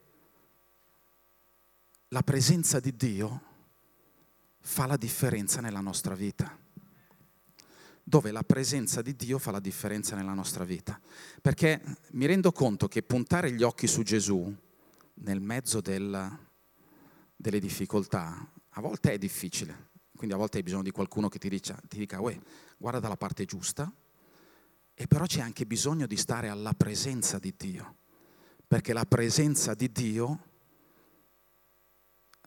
[2.09, 3.41] la presenza di Dio
[4.59, 6.64] fa la differenza nella nostra vita.
[8.07, 11.01] Dove la presenza di Dio fa la differenza nella nostra vita.
[11.41, 14.55] Perché mi rendo conto che puntare gli occhi su Gesù
[15.15, 16.39] nel mezzo del,
[17.35, 21.49] delle difficoltà, a volte è difficile, quindi a volte hai bisogno di qualcuno che ti
[21.49, 22.19] dica, ti dica
[22.77, 23.91] guarda dalla parte giusta,
[24.93, 27.95] e però c'è anche bisogno di stare alla presenza di Dio,
[28.67, 30.47] perché la presenza di Dio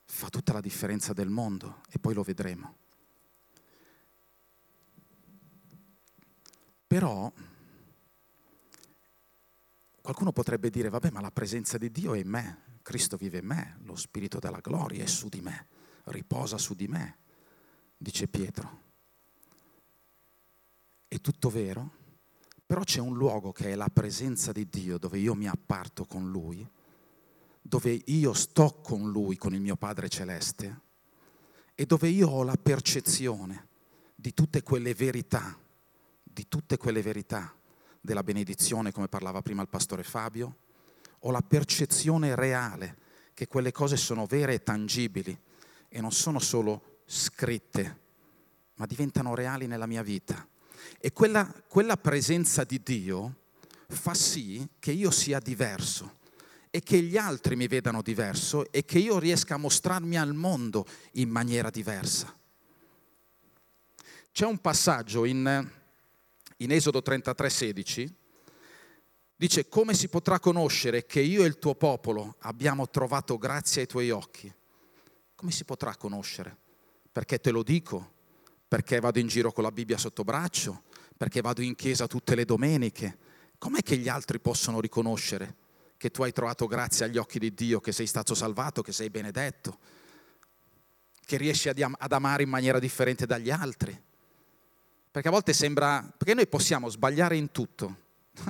[0.05, 2.78] fa tutta la differenza del mondo e poi lo vedremo.
[6.88, 7.31] Però
[10.01, 13.46] qualcuno potrebbe dire, vabbè, ma la presenza di Dio è in me, Cristo vive in
[13.46, 15.66] me, lo Spirito della gloria è su di me,
[16.05, 17.18] riposa su di me,
[17.94, 18.87] dice Pietro.
[21.07, 21.92] È tutto vero,
[22.64, 26.31] però c'è un luogo che è la presenza di Dio, dove io mi apparto con
[26.31, 26.66] Lui,
[27.61, 30.81] dove io sto con Lui, con il mio Padre Celeste,
[31.74, 33.68] e dove io ho la percezione
[34.14, 35.55] di tutte quelle verità,
[36.38, 37.53] di tutte quelle verità
[38.01, 40.59] della benedizione, come parlava prima il pastore Fabio,
[41.18, 42.96] ho la percezione reale
[43.35, 45.37] che quelle cose sono vere e tangibili
[45.88, 47.98] e non sono solo scritte,
[48.74, 50.46] ma diventano reali nella mia vita.
[51.01, 53.35] E quella, quella presenza di Dio
[53.88, 56.18] fa sì che io sia diverso
[56.70, 60.87] e che gli altri mi vedano diverso e che io riesca a mostrarmi al mondo
[61.14, 62.33] in maniera diversa.
[64.31, 65.68] C'è un passaggio in,
[66.59, 68.14] in Esodo 33, 16,
[69.35, 73.88] dice come si potrà conoscere che io e il tuo popolo abbiamo trovato grazia ai
[73.88, 74.53] tuoi occhi?
[75.35, 76.57] Come si potrà conoscere?
[77.11, 78.14] Perché te lo dico?
[78.68, 80.85] Perché vado in giro con la Bibbia sotto braccio?
[81.16, 83.18] Perché vado in chiesa tutte le domeniche?
[83.59, 85.66] Com'è che gli altri possono riconoscere?
[85.99, 89.11] che tu hai trovato grazia agli occhi di Dio, che sei stato salvato, che sei
[89.11, 89.79] benedetto,
[91.27, 94.01] che riesci ad amare in maniera differente dagli altri.
[95.19, 97.97] Perché a volte sembra, perché noi possiamo sbagliare in tutto.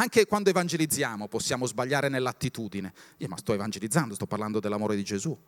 [0.00, 2.90] Anche quando evangelizziamo possiamo sbagliare nell'attitudine.
[3.18, 5.38] Io ma sto evangelizzando, sto parlando dell'amore di Gesù.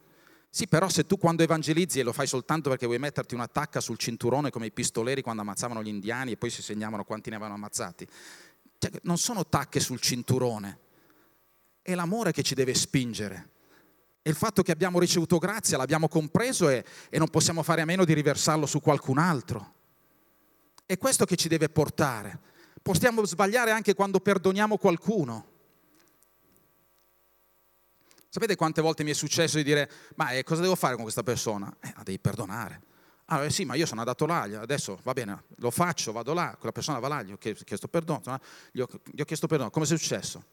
[0.50, 3.96] Sì, però se tu quando evangelizzi e lo fai soltanto perché vuoi metterti un'attacca sul
[3.96, 7.56] cinturone come i pistoleri quando ammazzavano gli indiani e poi si segnavano quanti ne avevano
[7.56, 8.06] ammazzati,
[8.76, 10.78] cioè, non sono tacche sul cinturone,
[11.80, 13.48] è l'amore che ci deve spingere.
[14.20, 17.86] E il fatto che abbiamo ricevuto grazia, l'abbiamo compreso e, e non possiamo fare a
[17.86, 19.72] meno di riversarlo su qualcun altro.
[20.86, 22.38] È questo che ci deve portare.
[22.80, 25.54] Possiamo sbagliare anche quando perdoniamo qualcuno.
[28.28, 31.24] Sapete quante volte mi è successo di dire, ma eh, cosa devo fare con questa
[31.24, 31.74] persona?
[31.80, 32.82] Eh, la devi perdonare.
[33.26, 36.54] Ah, eh, sì, ma io sono andato là, adesso va bene, lo faccio, vado là,
[36.56, 38.22] quella persona va là, gli ho chiesto perdono,
[38.70, 40.44] gli ho, gli ho chiesto perdono, come è successo?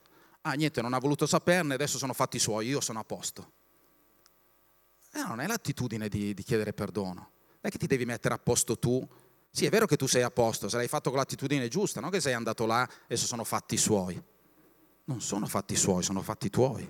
[0.42, 3.52] Ah, niente, non ha voluto saperne, adesso sono fatti suoi, io sono a posto.
[5.14, 7.14] Eh, non è l'attitudine di, di chiedere perdono.
[7.14, 9.08] Non è che ti devi mettere a posto tu.
[9.56, 12.10] Sì, è vero che tu sei a posto, se l'hai fatto con l'attitudine giusta, non
[12.10, 14.20] che sei andato là e adesso sono fatti suoi.
[15.04, 16.90] Non sono fatti suoi, sono fatti tuoi.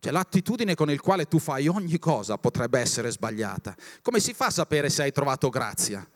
[0.00, 3.74] Cioè l'attitudine con il quale tu fai ogni cosa potrebbe essere sbagliata.
[4.02, 6.06] Come si fa a sapere se hai trovato grazia?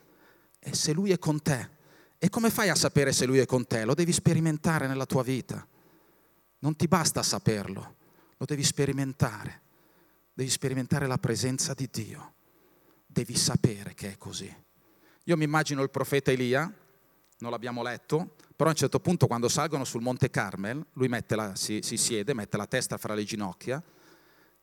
[0.58, 1.70] E se lui è con te.
[2.18, 3.86] E come fai a sapere se lui è con te?
[3.86, 5.66] Lo devi sperimentare nella tua vita.
[6.58, 7.94] Non ti basta saperlo,
[8.36, 9.62] lo devi sperimentare.
[10.34, 12.34] Devi sperimentare la presenza di Dio.
[13.06, 14.63] Devi sapere che è così.
[15.24, 16.72] Io mi immagino il profeta Elia,
[17.38, 21.54] non l'abbiamo letto, però a un certo punto quando salgono sul Monte Carmel, lui la,
[21.56, 23.82] si, si siede, mette la testa fra le ginocchia,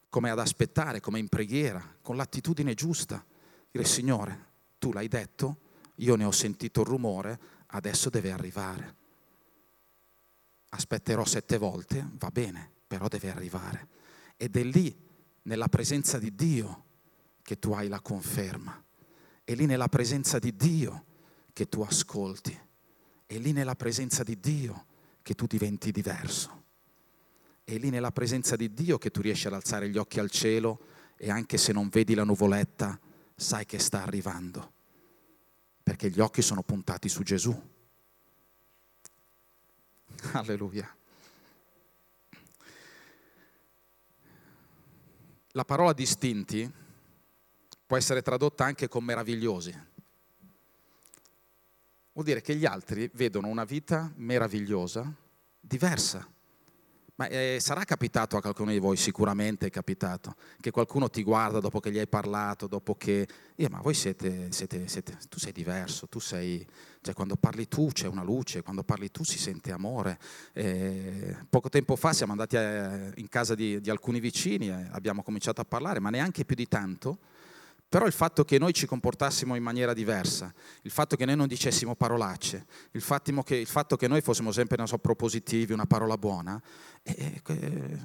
[0.09, 3.23] come ad aspettare, come in preghiera, con l'attitudine giusta.
[3.69, 4.45] Dire, Signore,
[4.79, 5.57] tu l'hai detto,
[5.95, 8.99] io ne ho sentito il rumore, adesso deve arrivare
[10.73, 13.87] aspetterò sette volte, va bene, però deve arrivare.
[14.37, 14.95] Ed è lì,
[15.43, 16.85] nella presenza di Dio,
[17.41, 18.83] che tu hai la conferma.
[19.43, 21.05] È lì nella presenza di Dio
[21.53, 22.57] che tu ascolti.
[23.25, 24.85] È lì nella presenza di Dio
[25.21, 26.63] che tu diventi diverso.
[27.63, 30.79] È lì nella presenza di Dio che tu riesci ad alzare gli occhi al cielo
[31.15, 32.99] e anche se non vedi la nuvoletta,
[33.35, 34.73] sai che sta arrivando.
[35.83, 37.69] Perché gli occhi sono puntati su Gesù
[40.33, 40.95] Alleluia.
[45.53, 46.71] La parola distinti
[47.91, 49.77] può essere tradotta anche con meravigliosi.
[52.13, 55.13] Vuol dire che gli altri vedono una vita meravigliosa,
[55.59, 56.25] diversa
[57.21, 61.59] ma eh, sarà capitato a qualcuno di voi, sicuramente è capitato, che qualcuno ti guarda
[61.59, 63.27] dopo che gli hai parlato, dopo che...
[63.57, 66.65] Io, ma voi siete, siete, siete, tu sei diverso, tu sei...
[66.99, 70.17] Cioè quando parli tu c'è una luce, quando parli tu si sente amore.
[70.53, 75.21] Eh, poco tempo fa siamo andati a, in casa di, di, alcuni vicini e abbiamo
[75.21, 77.19] cominciato a parlare, ma neanche più di tanto,
[77.91, 81.45] Però il fatto che noi ci comportassimo in maniera diversa, il fatto che noi non
[81.45, 86.15] dicessimo parolacce, il fatto che, il fatto che noi fossimo sempre, so, propositivi, una parola
[86.15, 86.61] buona,
[87.03, 87.99] e, e,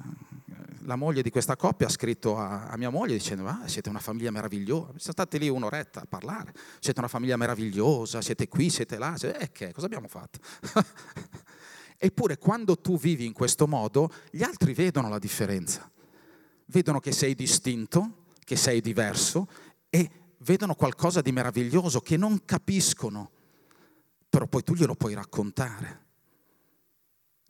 [0.81, 3.99] la moglie di questa coppia ha scritto a, a mia moglie dicendo ah, siete una
[3.99, 8.97] famiglia meravigliosa, siamo stati lì un'oretta a parlare, siete una famiglia meravigliosa, siete qui, siete
[8.97, 10.39] là, e eh, che, cosa abbiamo fatto?
[11.95, 15.89] Eppure quando tu vivi in questo modo, gli altri vedono la differenza,
[16.65, 19.49] vedono che sei distinto, che sei diverso
[19.97, 23.31] e vedono qualcosa di meraviglioso che non capiscono,
[24.29, 26.05] però poi tu glielo puoi raccontare,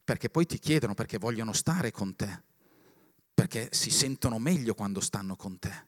[0.04, 2.44] perché poi ti chiedono perché vogliono stare con te,
[3.34, 5.86] perché si sentono meglio quando stanno con te,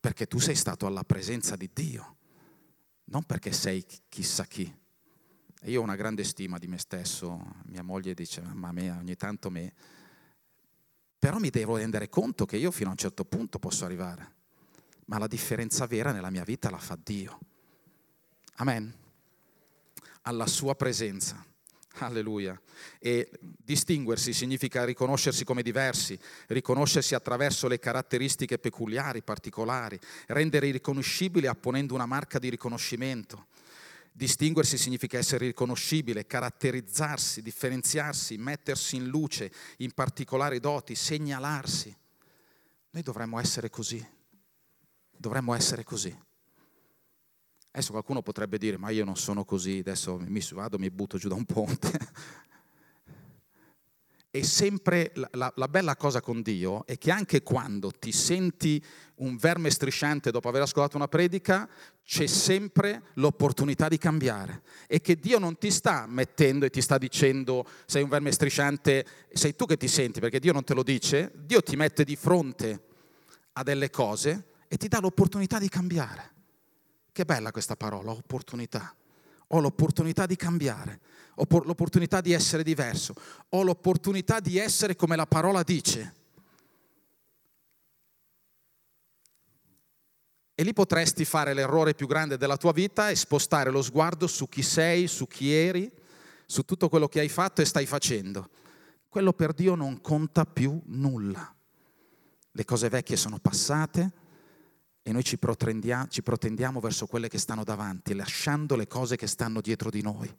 [0.00, 2.16] perché tu sei stato alla presenza di Dio,
[3.04, 4.80] non perché sei chissà chi.
[5.64, 9.14] io ho una grande stima di me stesso, mia moglie dice, ma a me ogni
[9.14, 9.72] tanto me
[11.22, 14.32] però mi devo rendere conto che io fino a un certo punto posso arrivare,
[15.04, 17.38] ma la differenza vera nella mia vita la fa Dio.
[18.56, 18.92] Amen.
[20.22, 21.40] Alla sua presenza.
[21.98, 22.60] Alleluia.
[22.98, 31.94] E distinguersi significa riconoscersi come diversi, riconoscersi attraverso le caratteristiche peculiari, particolari, rendere irriconoscibile apponendo
[31.94, 33.46] una marca di riconoscimento.
[34.14, 41.96] Distinguersi significa essere riconoscibile, caratterizzarsi, differenziarsi, mettersi in luce, in particolari doti, segnalarsi.
[42.90, 44.06] Noi dovremmo essere così.
[45.16, 46.14] Dovremmo essere così.
[47.74, 51.28] Adesso qualcuno potrebbe dire, ma io non sono così, adesso mi vado, mi butto giù
[51.28, 51.90] da un ponte.
[54.34, 58.82] E sempre la, la, la, bella cosa con Dio è che anche quando ti senti
[59.16, 61.68] un verme strisciante dopo aver ascoltato una predica,
[62.02, 64.62] c'è sempre l'opportunità di cambiare.
[64.86, 69.04] E che Dio non ti sta mettendo e ti sta dicendo sei un verme strisciante,
[69.34, 72.16] sei tu che ti senti, perché Dio non te lo dice, Dio ti mette di
[72.16, 72.84] fronte
[73.52, 76.30] a delle cose e ti dà l'opportunità di cambiare.
[77.12, 78.96] Che bella questa parola, opportunità.
[79.54, 81.00] Ho l'opportunità di cambiare
[81.36, 83.14] ho l'opportunità di essere diverso,
[83.50, 86.14] ho l'opportunità di essere come la parola dice.
[90.54, 94.48] E lì potresti fare l'errore più grande della tua vita e spostare lo sguardo su
[94.48, 95.90] chi sei, su chi eri,
[96.44, 98.50] su tutto quello che hai fatto e stai facendo.
[99.08, 101.54] Quello per Dio non conta più nulla.
[102.54, 104.12] Le cose vecchie sono passate
[105.04, 105.38] e noi ci
[106.08, 110.32] ci protendiamo verso quelle che stanno davanti, lasciando le cose che stanno dietro di noi.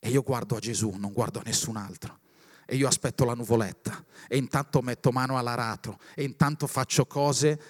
[0.00, 2.18] E io guardo a Gesù, non guardo a nessun altro.
[2.66, 4.04] E io aspetto la nuvoletta.
[4.26, 6.00] E intanto metto mano all'aratro.
[6.16, 7.60] E intanto faccio cose,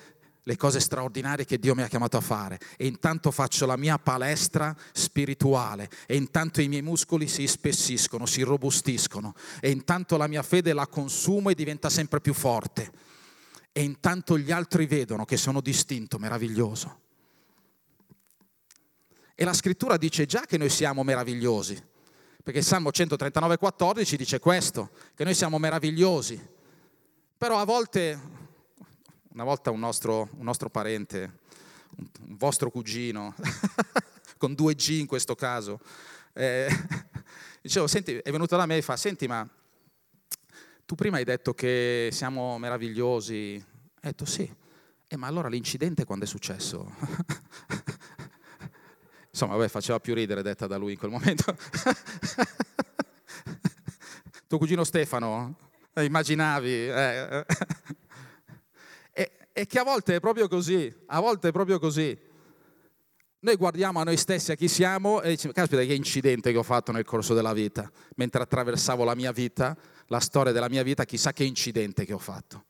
[0.42, 2.58] le cose straordinarie che Dio mi ha chiamato a fare.
[2.78, 5.90] E intanto faccio la mia palestra spirituale.
[6.06, 9.34] E intanto i miei muscoli si spessiscono, si robustiscono.
[9.60, 13.10] E intanto la mia fede la consumo e diventa sempre più forte
[13.72, 17.00] e intanto gli altri vedono che sono distinto, meraviglioso.
[19.34, 21.82] E la scrittura dice già che noi siamo meravigliosi.
[22.42, 26.40] Perché il Salmo 139,14 dice questo, che noi siamo meravigliosi.
[27.38, 28.20] Però a volte,
[29.32, 31.38] una volta un nostro, un nostro parente,
[31.96, 33.34] un vostro cugino,
[34.36, 35.80] con due G in questo caso,
[36.34, 36.68] eh,
[37.62, 39.48] dicevo, senti, è venuto da me e fa, senti ma
[40.84, 43.64] tu prima hai detto che siamo meravigliosi.
[43.64, 44.50] Ho detto sì.
[45.06, 46.94] Eh, ma allora l'incidente quando è successo?
[49.30, 51.56] Insomma, vabbè, faceva più ridere detta da lui in quel momento.
[54.46, 55.56] Tuo cugino Stefano,
[55.94, 56.88] eh, immaginavi?
[56.88, 57.46] Eh.
[59.14, 62.18] E, e che a volte è proprio così, a volte è proprio così.
[63.40, 66.62] Noi guardiamo a noi stessi, a chi siamo, e diciamo, caspita che incidente che ho
[66.62, 67.90] fatto nel corso della vita.
[68.16, 69.76] Mentre attraversavo la mia vita,
[70.12, 72.66] la storia della mia vita, chissà che incidente che ho fatto.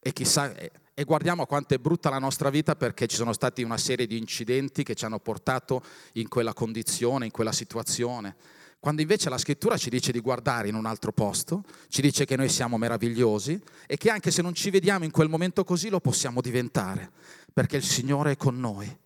[0.00, 0.54] E chissà
[0.98, 4.16] e guardiamo quanto è brutta la nostra vita perché ci sono stati una serie di
[4.16, 8.34] incidenti che ci hanno portato in quella condizione, in quella situazione.
[8.80, 12.36] Quando invece la scrittura ci dice di guardare in un altro posto, ci dice che
[12.36, 16.00] noi siamo meravigliosi e che anche se non ci vediamo in quel momento così lo
[16.00, 17.10] possiamo diventare,
[17.52, 18.98] perché il Signore è con noi,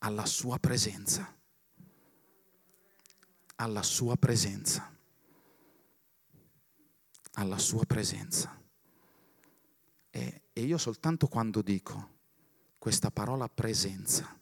[0.00, 1.34] alla sua presenza,
[3.56, 4.97] alla sua presenza,
[7.38, 8.60] alla sua presenza.
[10.10, 12.16] E, e io soltanto quando dico
[12.78, 14.36] questa parola presenza,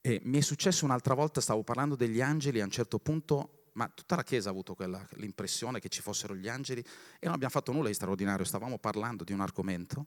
[0.00, 3.88] e mi è successo un'altra volta, stavo parlando degli angeli, a un certo punto, ma
[3.88, 7.52] tutta la Chiesa ha avuto quella, l'impressione che ci fossero gli angeli e non abbiamo
[7.52, 10.06] fatto nulla di straordinario, stavamo parlando di un argomento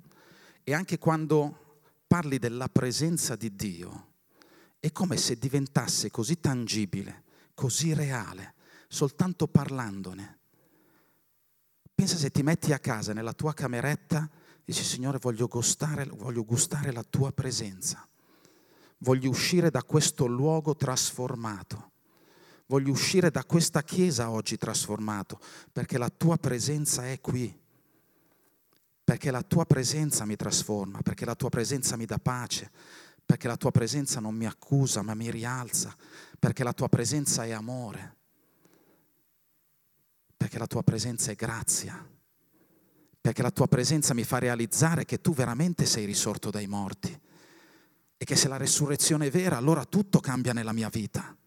[0.64, 4.14] e anche quando parli della presenza di Dio,
[4.80, 7.24] è come se diventasse così tangibile,
[7.54, 8.54] così reale,
[8.90, 10.38] soltanto parlandone.
[11.94, 14.28] Pensa se ti metti a casa, nella tua cameretta,
[14.66, 18.06] dici Signore voglio gustare, voglio gustare la tua presenza,
[19.00, 21.92] voglio uscire da questo luogo trasformato,
[22.66, 25.40] voglio uscire da questa chiesa oggi trasformato,
[25.72, 27.58] perché la tua presenza è qui,
[29.04, 32.72] perché la tua presenza mi trasforma, perché la tua presenza mi dà pace,
[33.24, 35.96] perché la tua presenza non mi accusa ma mi rialza,
[36.40, 38.18] perché la tua presenza è amore
[40.50, 42.10] perché la tua presenza è grazia,
[43.22, 47.16] perché la tua presenza mi fa realizzare che tu veramente sei risorto dai morti
[48.18, 51.38] e che se la resurrezione è vera, allora tutto cambia nella mia vita.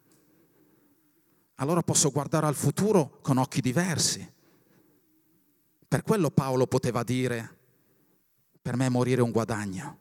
[1.55, 4.25] Allora posso guardare al futuro con occhi diversi.
[5.85, 7.57] Per quello Paolo poteva dire,
[8.61, 9.99] per me morire è un guadagno,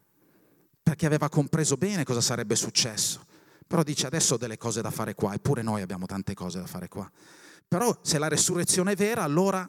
[0.81, 3.27] perché aveva compreso bene cosa sarebbe successo.
[3.67, 6.67] Però dice adesso ho delle cose da fare qua, eppure noi abbiamo tante cose da
[6.69, 7.11] fare qua.
[7.69, 9.69] Però se la resurrezione è vera, allora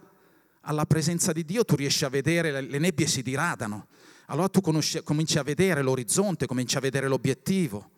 [0.66, 3.88] alla presenza di Dio tu riesci a vedere, le nebbie si diradano,
[4.28, 7.92] allora tu conosci, cominci a vedere l'orizzonte, cominci a vedere l'obiettivo,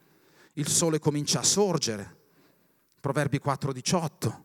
[0.53, 2.23] il sole comincia a sorgere.
[2.99, 4.43] Proverbi 4:18,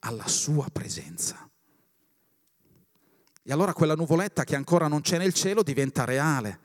[0.00, 1.48] alla sua presenza.
[3.46, 6.60] E allora quella nuvoletta che ancora non c'è nel cielo diventa reale,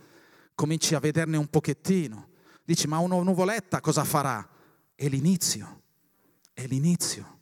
[0.56, 2.30] cominci a vederne un pochettino.
[2.64, 4.48] Dici, ma una nuvoletta cosa farà?
[4.96, 5.82] È l'inizio,
[6.54, 7.39] è l'inizio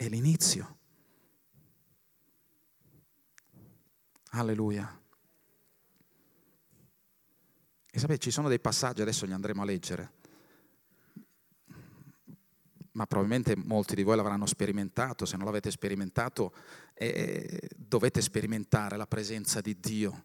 [0.00, 0.78] è l'inizio.
[4.30, 4.98] Alleluia.
[7.90, 10.12] E sapete, ci sono dei passaggi, adesso li andremo a leggere,
[12.92, 16.54] ma probabilmente molti di voi l'avranno sperimentato, se non l'avete sperimentato
[16.94, 20.24] eh, dovete sperimentare la presenza di Dio.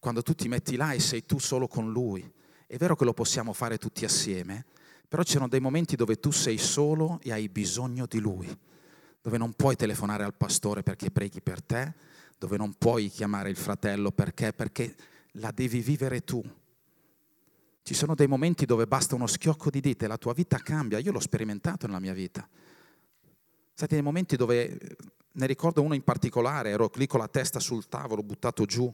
[0.00, 2.28] Quando tu ti metti là e sei tu solo con Lui,
[2.66, 4.66] è vero che lo possiamo fare tutti assieme,
[5.08, 8.46] però ci sono dei momenti dove tu sei solo e hai bisogno di Lui,
[9.22, 11.94] dove non puoi telefonare al pastore perché preghi per te,
[12.36, 14.94] dove non puoi chiamare il fratello perché, perché
[15.32, 16.42] la devi vivere tu.
[17.82, 20.98] Ci sono dei momenti dove basta uno schiocco di dita e la tua vita cambia.
[20.98, 22.46] Io l'ho sperimentato nella mia vita.
[23.72, 24.78] Stati dei momenti dove,
[25.32, 28.92] ne ricordo uno in particolare, ero lì con la testa sul tavolo, buttato giù,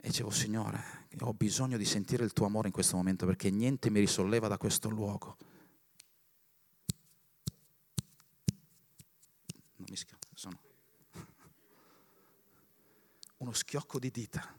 [0.00, 3.90] e dicevo, Signore, ho bisogno di sentire il tuo amore in questo momento perché niente
[3.90, 5.36] mi risolleva da questo luogo.
[9.76, 10.58] Non mi schiocco, sono
[13.38, 14.54] uno schiocco di dita.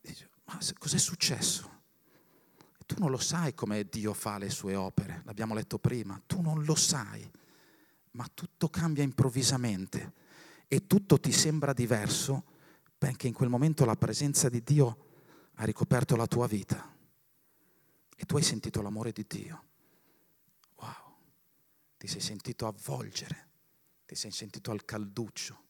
[0.00, 1.70] Dice, ma cos'è successo?
[2.84, 6.62] tu non lo sai come Dio fa le sue opere, l'abbiamo letto prima, tu non
[6.64, 7.28] lo sai,
[8.12, 10.12] ma tutto cambia improvvisamente
[10.68, 12.44] e tutto ti sembra diverso
[13.02, 15.06] perché in quel momento la presenza di Dio
[15.54, 16.96] ha ricoperto la tua vita
[18.14, 19.64] e tu hai sentito l'amore di Dio.
[20.76, 21.16] Wow,
[21.98, 23.48] ti sei sentito avvolgere,
[24.06, 25.64] ti sei sentito al calduccio,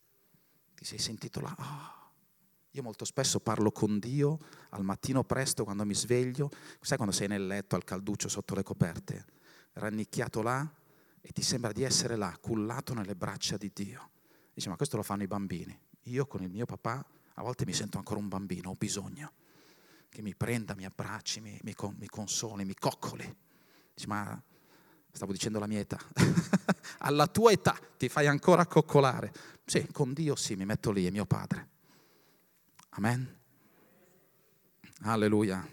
[0.75, 1.57] ti sei sentito là.
[1.59, 2.13] Oh.
[2.73, 6.51] Io molto spesso parlo con Dio al mattino presto quando mi sveglio,
[6.83, 9.25] sai quando sei nel letto al calduccio sotto le coperte,
[9.73, 10.71] rannicchiato là
[11.19, 14.11] e ti sembra di essere là, cullato nelle braccia di Dio.
[14.53, 15.81] Dici, ma questo lo fanno i bambini.
[16.07, 19.33] Io con il mio papà a volte mi sento ancora un bambino, ho bisogno
[20.13, 23.37] che mi prenda, mi abbracci, mi, mi, mi consoli, mi coccoli.
[23.95, 24.41] Dici, ma
[25.11, 25.99] stavo dicendo la mia età.
[26.99, 29.33] Alla tua età ti fai ancora coccolare.
[29.65, 31.69] Sì, con Dio sì, mi metto lì, è mio padre.
[32.91, 33.41] Amen.
[35.05, 35.67] Alleluia.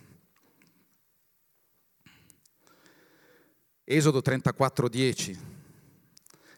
[3.84, 5.40] Esodo 34, 10.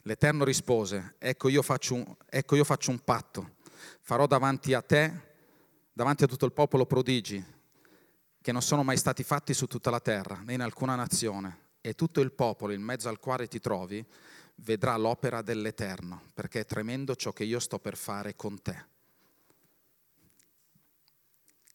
[0.04, 3.56] L'Eterno rispose, ecco io un, ecco io faccio un patto
[4.02, 5.30] farò davanti a te,
[5.94, 7.60] davanti a tutto il popolo prodigi
[8.42, 11.94] che non sono mai stati fatti su tutta la terra, né in alcuna nazione, e
[11.94, 14.04] tutto il popolo in mezzo al quale ti trovi
[14.56, 18.86] vedrà l'opera dell'Eterno, perché è tremendo ciò che io sto per fare con te.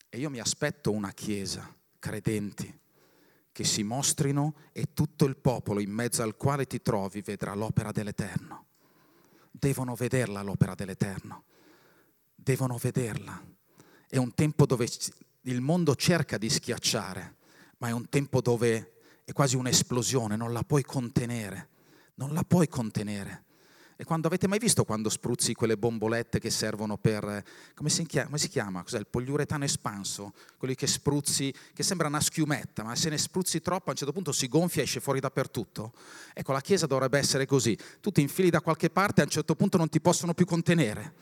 [0.09, 2.81] E io mi aspetto una chiesa, credenti,
[3.53, 7.91] che si mostrino e tutto il popolo in mezzo al quale ti trovi vedrà l'opera
[7.93, 8.67] dell'Eterno.
[9.51, 11.45] Devono vederla l'opera dell'Eterno
[12.47, 13.42] devono vederla.
[14.09, 14.88] È un tempo dove
[15.42, 17.34] il mondo cerca di schiacciare,
[17.78, 18.92] ma è un tempo dove
[19.24, 21.70] è quasi un'esplosione, non la puoi contenere,
[22.14, 23.42] non la puoi contenere.
[23.97, 27.42] E quando avete mai visto quando spruzzi quelle bombolette che servono per,
[27.74, 28.26] come si chiama?
[28.26, 28.82] Come si chiama?
[28.82, 28.99] Cos'è?
[28.99, 30.32] Il poliuretano espanso?
[30.57, 34.12] Quelli che spruzzi, che sembra una schiumetta, ma se ne spruzzi troppo a un certo
[34.12, 35.94] punto si gonfia e esce fuori dappertutto.
[36.32, 37.76] Ecco, la Chiesa dovrebbe essere così.
[38.01, 40.44] Tu ti infili da qualche parte e a un certo punto non ti possono più
[40.44, 41.14] contenere.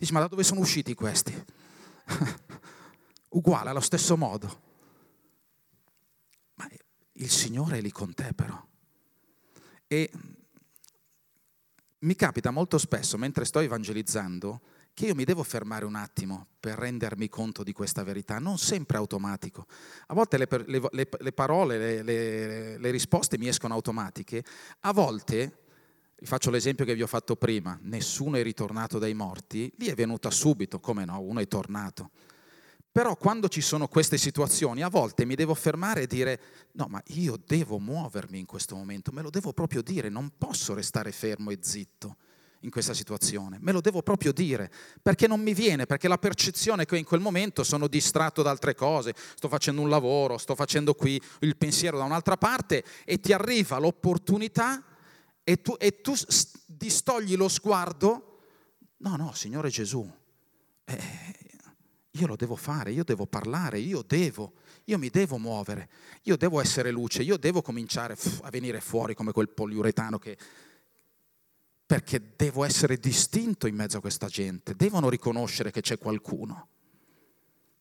[0.00, 1.30] Dici, ma da dove sono usciti questi?
[3.36, 4.62] Uguale, allo stesso modo.
[6.54, 6.66] Ma
[7.12, 8.58] il Signore è lì con te però.
[9.86, 10.10] E
[11.98, 14.62] mi capita molto spesso mentre sto evangelizzando
[14.94, 18.96] che io mi devo fermare un attimo per rendermi conto di questa verità, non sempre
[18.96, 19.66] automatico.
[20.06, 24.42] A volte le, le, le, le parole, le, risposte mi escono automatiche,
[24.80, 25.64] a volte,
[26.22, 30.30] faccio l'esempio che vi ho fatto prima, nessuno è ritornato dai morti, lì è venuta
[30.30, 32.10] subito, come no, uno è tornato.
[32.92, 36.40] Però quando ci sono queste situazioni, a volte mi devo fermare e dire,
[36.72, 40.74] no, ma io devo muovermi in questo momento, me lo devo proprio dire, non posso
[40.74, 42.16] restare fermo e zitto
[42.62, 46.84] in questa situazione, me lo devo proprio dire, perché non mi viene, perché la percezione
[46.84, 50.54] che ho in quel momento sono distratto da altre cose, sto facendo un lavoro, sto
[50.54, 54.84] facendo qui il pensiero da un'altra parte e ti arriva l'opportunità
[55.50, 56.14] e tu, e tu
[56.64, 58.38] distogli lo sguardo,
[58.98, 60.08] no, no, Signore Gesù,
[60.84, 61.34] eh,
[62.10, 64.52] io lo devo fare, io devo parlare, io devo,
[64.84, 65.88] io mi devo muovere,
[66.22, 70.38] io devo essere luce, io devo cominciare a venire fuori come quel poliuretano che
[71.84, 76.68] perché devo essere distinto in mezzo a questa gente, devono riconoscere che c'è qualcuno.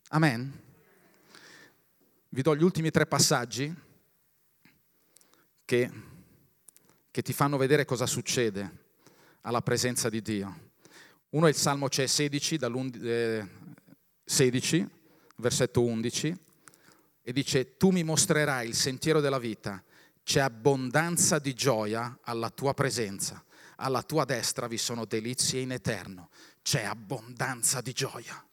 [0.07, 0.59] Amen.
[2.29, 3.71] Vi do gli ultimi tre passaggi
[5.65, 5.91] che,
[7.19, 8.85] che ti fanno vedere cosa succede
[9.41, 10.71] alla presenza di Dio.
[11.31, 12.59] Uno è il Salmo 16,
[13.01, 13.47] eh,
[14.23, 14.87] 16,
[15.35, 16.37] versetto 11,
[17.21, 19.83] e dice, tu mi mostrerai il sentiero della vita,
[20.23, 23.43] c'è abbondanza di gioia alla tua presenza
[23.81, 28.45] alla tua destra vi sono delizie in eterno, c'è abbondanza di gioia.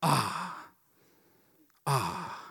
[0.00, 0.74] Ah,
[1.84, 2.49] ah.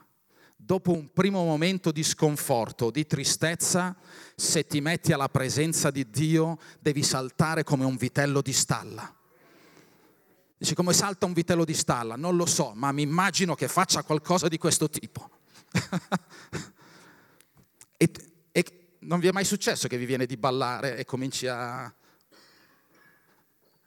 [0.62, 3.96] Dopo un primo momento di sconforto, di tristezza,
[4.36, 9.12] se ti metti alla presenza di Dio, devi saltare come un vitello di stalla.
[10.58, 12.18] Dici come salta un vitello di stalla?
[12.18, 15.30] Non lo so, ma mi immagino che faccia qualcosa di questo tipo.
[17.98, 18.12] e,
[19.00, 21.92] non vi è mai successo che vi viene di ballare e cominci a...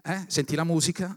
[0.03, 0.25] Eh?
[0.27, 1.17] Senti la musica?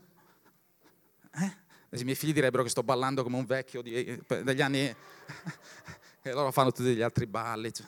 [1.96, 2.02] Eh?
[2.02, 4.94] I miei figli direbbero che sto ballando come un vecchio di, degli anni...
[6.22, 7.72] e loro fanno tutti gli altri balli.
[7.72, 7.86] Cioè.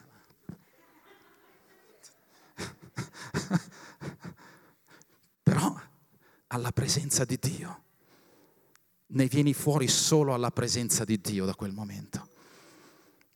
[5.43, 5.75] Però
[6.47, 7.83] alla presenza di Dio.
[9.09, 12.35] Ne vieni fuori solo alla presenza di Dio da quel momento.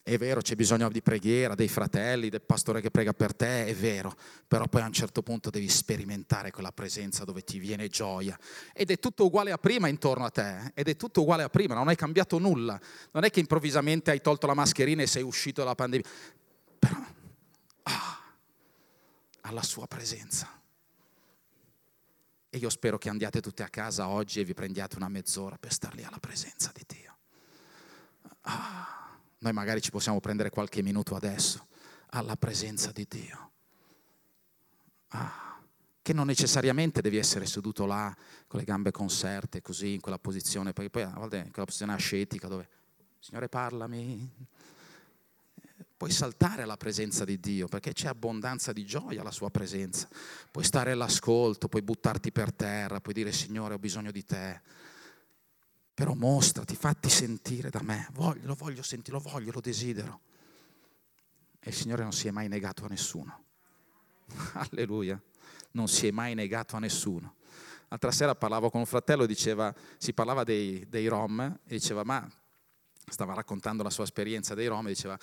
[0.04, 3.76] È vero, c'è bisogno di preghiera, dei fratelli, del pastore che prega per te, è
[3.76, 4.16] vero,
[4.48, 8.38] però poi a un certo punto devi sperimentare quella presenza dove ti viene gioia.
[8.74, 10.72] Ed è tutto uguale a prima intorno a te, eh?
[10.74, 12.80] ed è tutto uguale a prima, non hai cambiato nulla.
[13.12, 16.10] Non è che improvvisamente hai tolto la mascherina e sei uscito dalla pandemia.
[16.80, 17.06] Però,
[17.84, 18.20] ah,
[19.42, 20.50] alla sua presenza.
[22.50, 25.72] E io spero che andiate tutti a casa oggi e vi prendiate una mezz'ora per
[25.72, 27.18] star lì alla presenza di Dio.
[28.42, 29.01] Ah.
[29.42, 31.66] Noi magari ci possiamo prendere qualche minuto adesso
[32.10, 33.52] alla presenza di Dio.
[35.10, 35.60] Ah,
[36.04, 38.16] che non necessariamente devi essere seduto là
[38.48, 41.94] con le gambe conserte, così, in quella posizione, perché poi a volte è quella posizione
[41.94, 42.70] ascetica dove,
[43.20, 44.30] Signore parlami,
[45.98, 50.08] puoi saltare alla presenza di Dio perché c'è abbondanza di gioia alla sua presenza.
[50.52, 54.62] Puoi stare all'ascolto, puoi buttarti per terra, puoi dire Signore ho bisogno di te
[55.94, 60.22] però mostrati, fatti sentire da me, voglio, lo voglio sentire, lo voglio, lo desidero.
[61.60, 63.44] E il Signore non si è mai negato a nessuno.
[64.54, 65.22] Alleluia,
[65.72, 67.36] non si è mai negato a nessuno.
[67.90, 72.28] L'altra sera parlavo con un fratello, diceva, si parlava dei, dei Rom e diceva, ma
[73.06, 75.18] stava raccontando la sua esperienza dei Rom e diceva,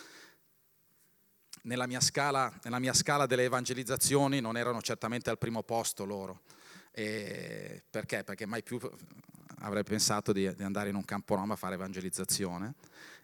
[1.63, 6.43] nella mia, scala, nella mia scala delle evangelizzazioni non erano certamente al primo posto loro.
[6.93, 8.23] E perché?
[8.23, 8.79] Perché mai più
[9.61, 12.75] avrei pensato di, di andare in un campo Roma a fare evangelizzazione.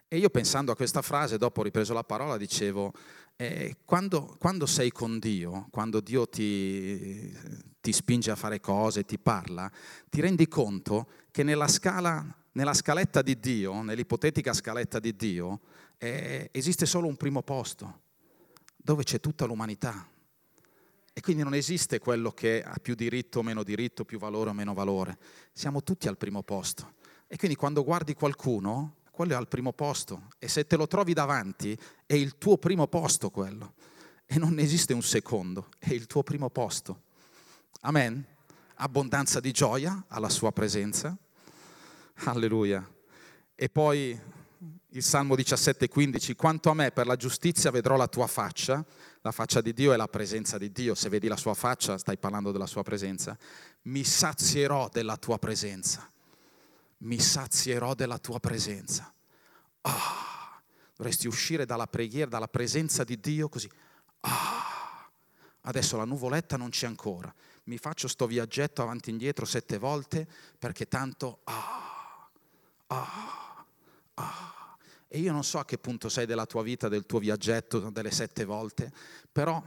[0.07, 2.93] E io pensando a questa frase, dopo ho ripreso la parola, dicevo,
[3.35, 7.33] eh, quando, quando, sei con Dio, quando Dio ti,
[7.81, 9.69] ti, spinge a fare cose, ti parla,
[10.09, 12.23] ti rendi conto che nella, scala,
[12.53, 15.59] nella scaletta di Dio, nell'ipotetica scaletta di Dio,
[15.97, 18.01] eh, esiste solo un primo posto,
[18.77, 20.07] dove c'è tutta l'umanità.
[21.17, 24.53] E quindi non esiste quello che ha più diritto o meno diritto, più valore o
[24.53, 25.17] meno valore.
[25.53, 26.95] Siamo tutti al primo posto.
[27.27, 30.27] E quindi quando guardi qualcuno, quello è al primo posto.
[30.39, 33.75] E se te lo trovi davanti, è il tuo primo posto quello.
[34.25, 37.03] E non esiste un secondo, è il tuo primo posto.
[37.79, 38.21] Amen.
[38.75, 41.17] Abbondanza di gioia alla sua presenza.
[42.25, 42.85] Alleluia.
[43.55, 44.19] E poi
[44.89, 48.83] il Salmo 17,15, quanto a me per la giustizia vedrò la tua faccia,
[49.21, 52.17] la faccia di Dio è la presenza di Dio, se vedi la sua faccia stai
[52.17, 53.37] parlando della sua presenza,
[53.83, 56.09] mi sazierò della tua presenza,
[56.99, 59.11] mi sazierò della tua presenza.
[59.81, 60.61] Ah,
[60.95, 63.69] dovresti uscire dalla preghiera, dalla presenza di Dio così.
[64.21, 65.09] Ah,
[65.61, 67.33] adesso la nuvoletta non c'è ancora,
[67.65, 70.25] mi faccio sto viaggetto avanti e indietro sette volte
[70.57, 71.39] perché tanto...
[71.43, 72.29] Ah,
[72.87, 73.65] ah,
[74.13, 74.54] ah.
[75.15, 78.11] E io non so a che punto sei della tua vita, del tuo viaggetto, delle
[78.11, 78.91] sette volte,
[79.31, 79.63] però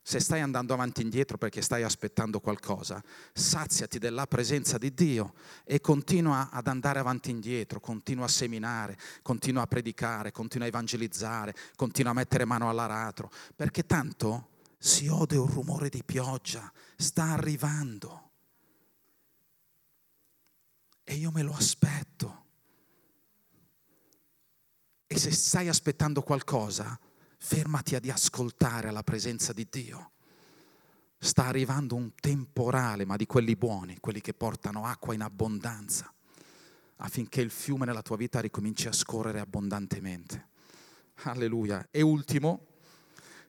[0.00, 3.02] se stai andando avanti e indietro perché stai aspettando qualcosa,
[3.32, 8.96] saziati della presenza di Dio e continua ad andare avanti e indietro, continua a seminare,
[9.20, 15.36] continua a predicare, continua a evangelizzare, continua a mettere mano all'aratro, perché tanto si ode
[15.36, 18.30] un rumore di pioggia, sta arrivando.
[21.02, 22.46] E io me lo aspetto.
[25.10, 27.00] E se stai aspettando qualcosa,
[27.38, 30.10] fermati ad ascoltare la presenza di Dio.
[31.18, 36.12] Sta arrivando un temporale, ma di quelli buoni, quelli che portano acqua in abbondanza,
[36.96, 40.48] affinché il fiume nella tua vita ricominci a scorrere abbondantemente.
[41.22, 41.88] Alleluia.
[41.90, 42.66] E ultimo,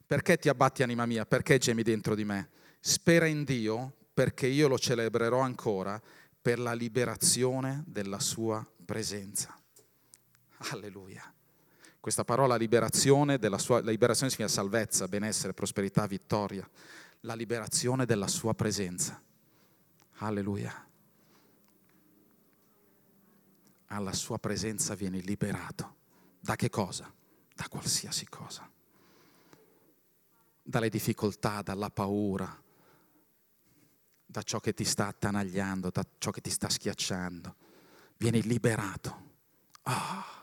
[0.07, 1.25] perché ti abbatti anima mia?
[1.25, 2.51] Perché gemi dentro di me?
[2.79, 6.01] Spera in Dio perché io lo celebrerò ancora
[6.41, 9.53] per la liberazione della sua presenza.
[10.71, 11.33] Alleluia.
[11.99, 16.67] Questa parola liberazione, della sua, la liberazione significa salvezza, benessere, prosperità, vittoria.
[17.21, 19.21] La liberazione della sua presenza.
[20.19, 20.87] Alleluia.
[23.87, 25.97] Alla sua presenza vieni liberato.
[26.39, 27.11] Da che cosa?
[27.53, 28.69] Da qualsiasi cosa.
[30.63, 32.63] Dalle difficoltà, dalla paura,
[34.25, 37.55] da ciò che ti sta attanagliando, da ciò che ti sta schiacciando.
[38.17, 39.27] Vieni liberato.
[39.83, 40.23] Ah.
[40.35, 40.38] Oh.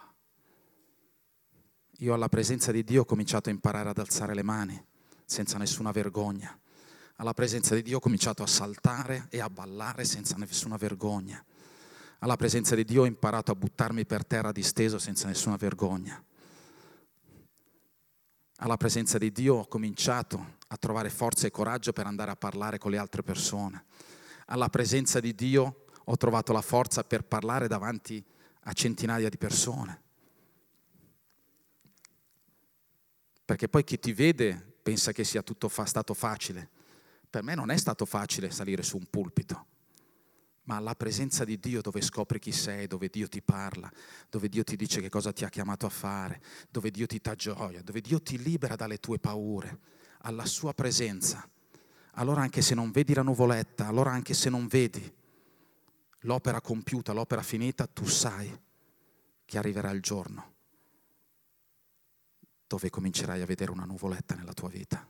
[2.01, 4.84] Io alla presenza di Dio ho cominciato a imparare ad alzare le mani
[5.24, 6.59] senza nessuna vergogna.
[7.16, 11.42] Alla presenza di Dio ho cominciato a saltare e a ballare senza nessuna vergogna.
[12.18, 16.22] Alla presenza di Dio ho imparato a buttarmi per terra disteso senza nessuna vergogna.
[18.57, 22.76] Alla presenza di Dio ho cominciato a trovare forza e coraggio per andare a parlare
[22.76, 23.84] con le altre persone.
[24.47, 28.22] Alla presenza di Dio ho trovato la forza per parlare davanti
[28.64, 30.05] a centinaia di persone.
[33.47, 36.68] Perché poi chi ti vede pensa che sia tutto fa- stato facile.
[37.30, 39.66] Per me non è stato facile salire su un pulpito,
[40.64, 43.90] ma la presenza di Dio dove scopri chi sei, dove Dio ti parla,
[44.28, 47.36] dove Dio ti dice che cosa ti ha chiamato a fare, dove Dio ti dà
[47.36, 49.78] gioia, dove Dio ti libera dalle tue paure,
[50.22, 51.49] alla sua presenza.
[52.14, 55.14] Allora anche se non vedi la nuvoletta, allora anche se non vedi
[56.20, 58.61] l'opera compiuta, l'opera finita, tu sai
[59.44, 60.55] che arriverà il giorno
[62.67, 65.09] dove comincerai a vedere una nuvoletta nella tua vita.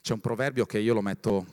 [0.00, 1.46] C'è un proverbio che io lo metto,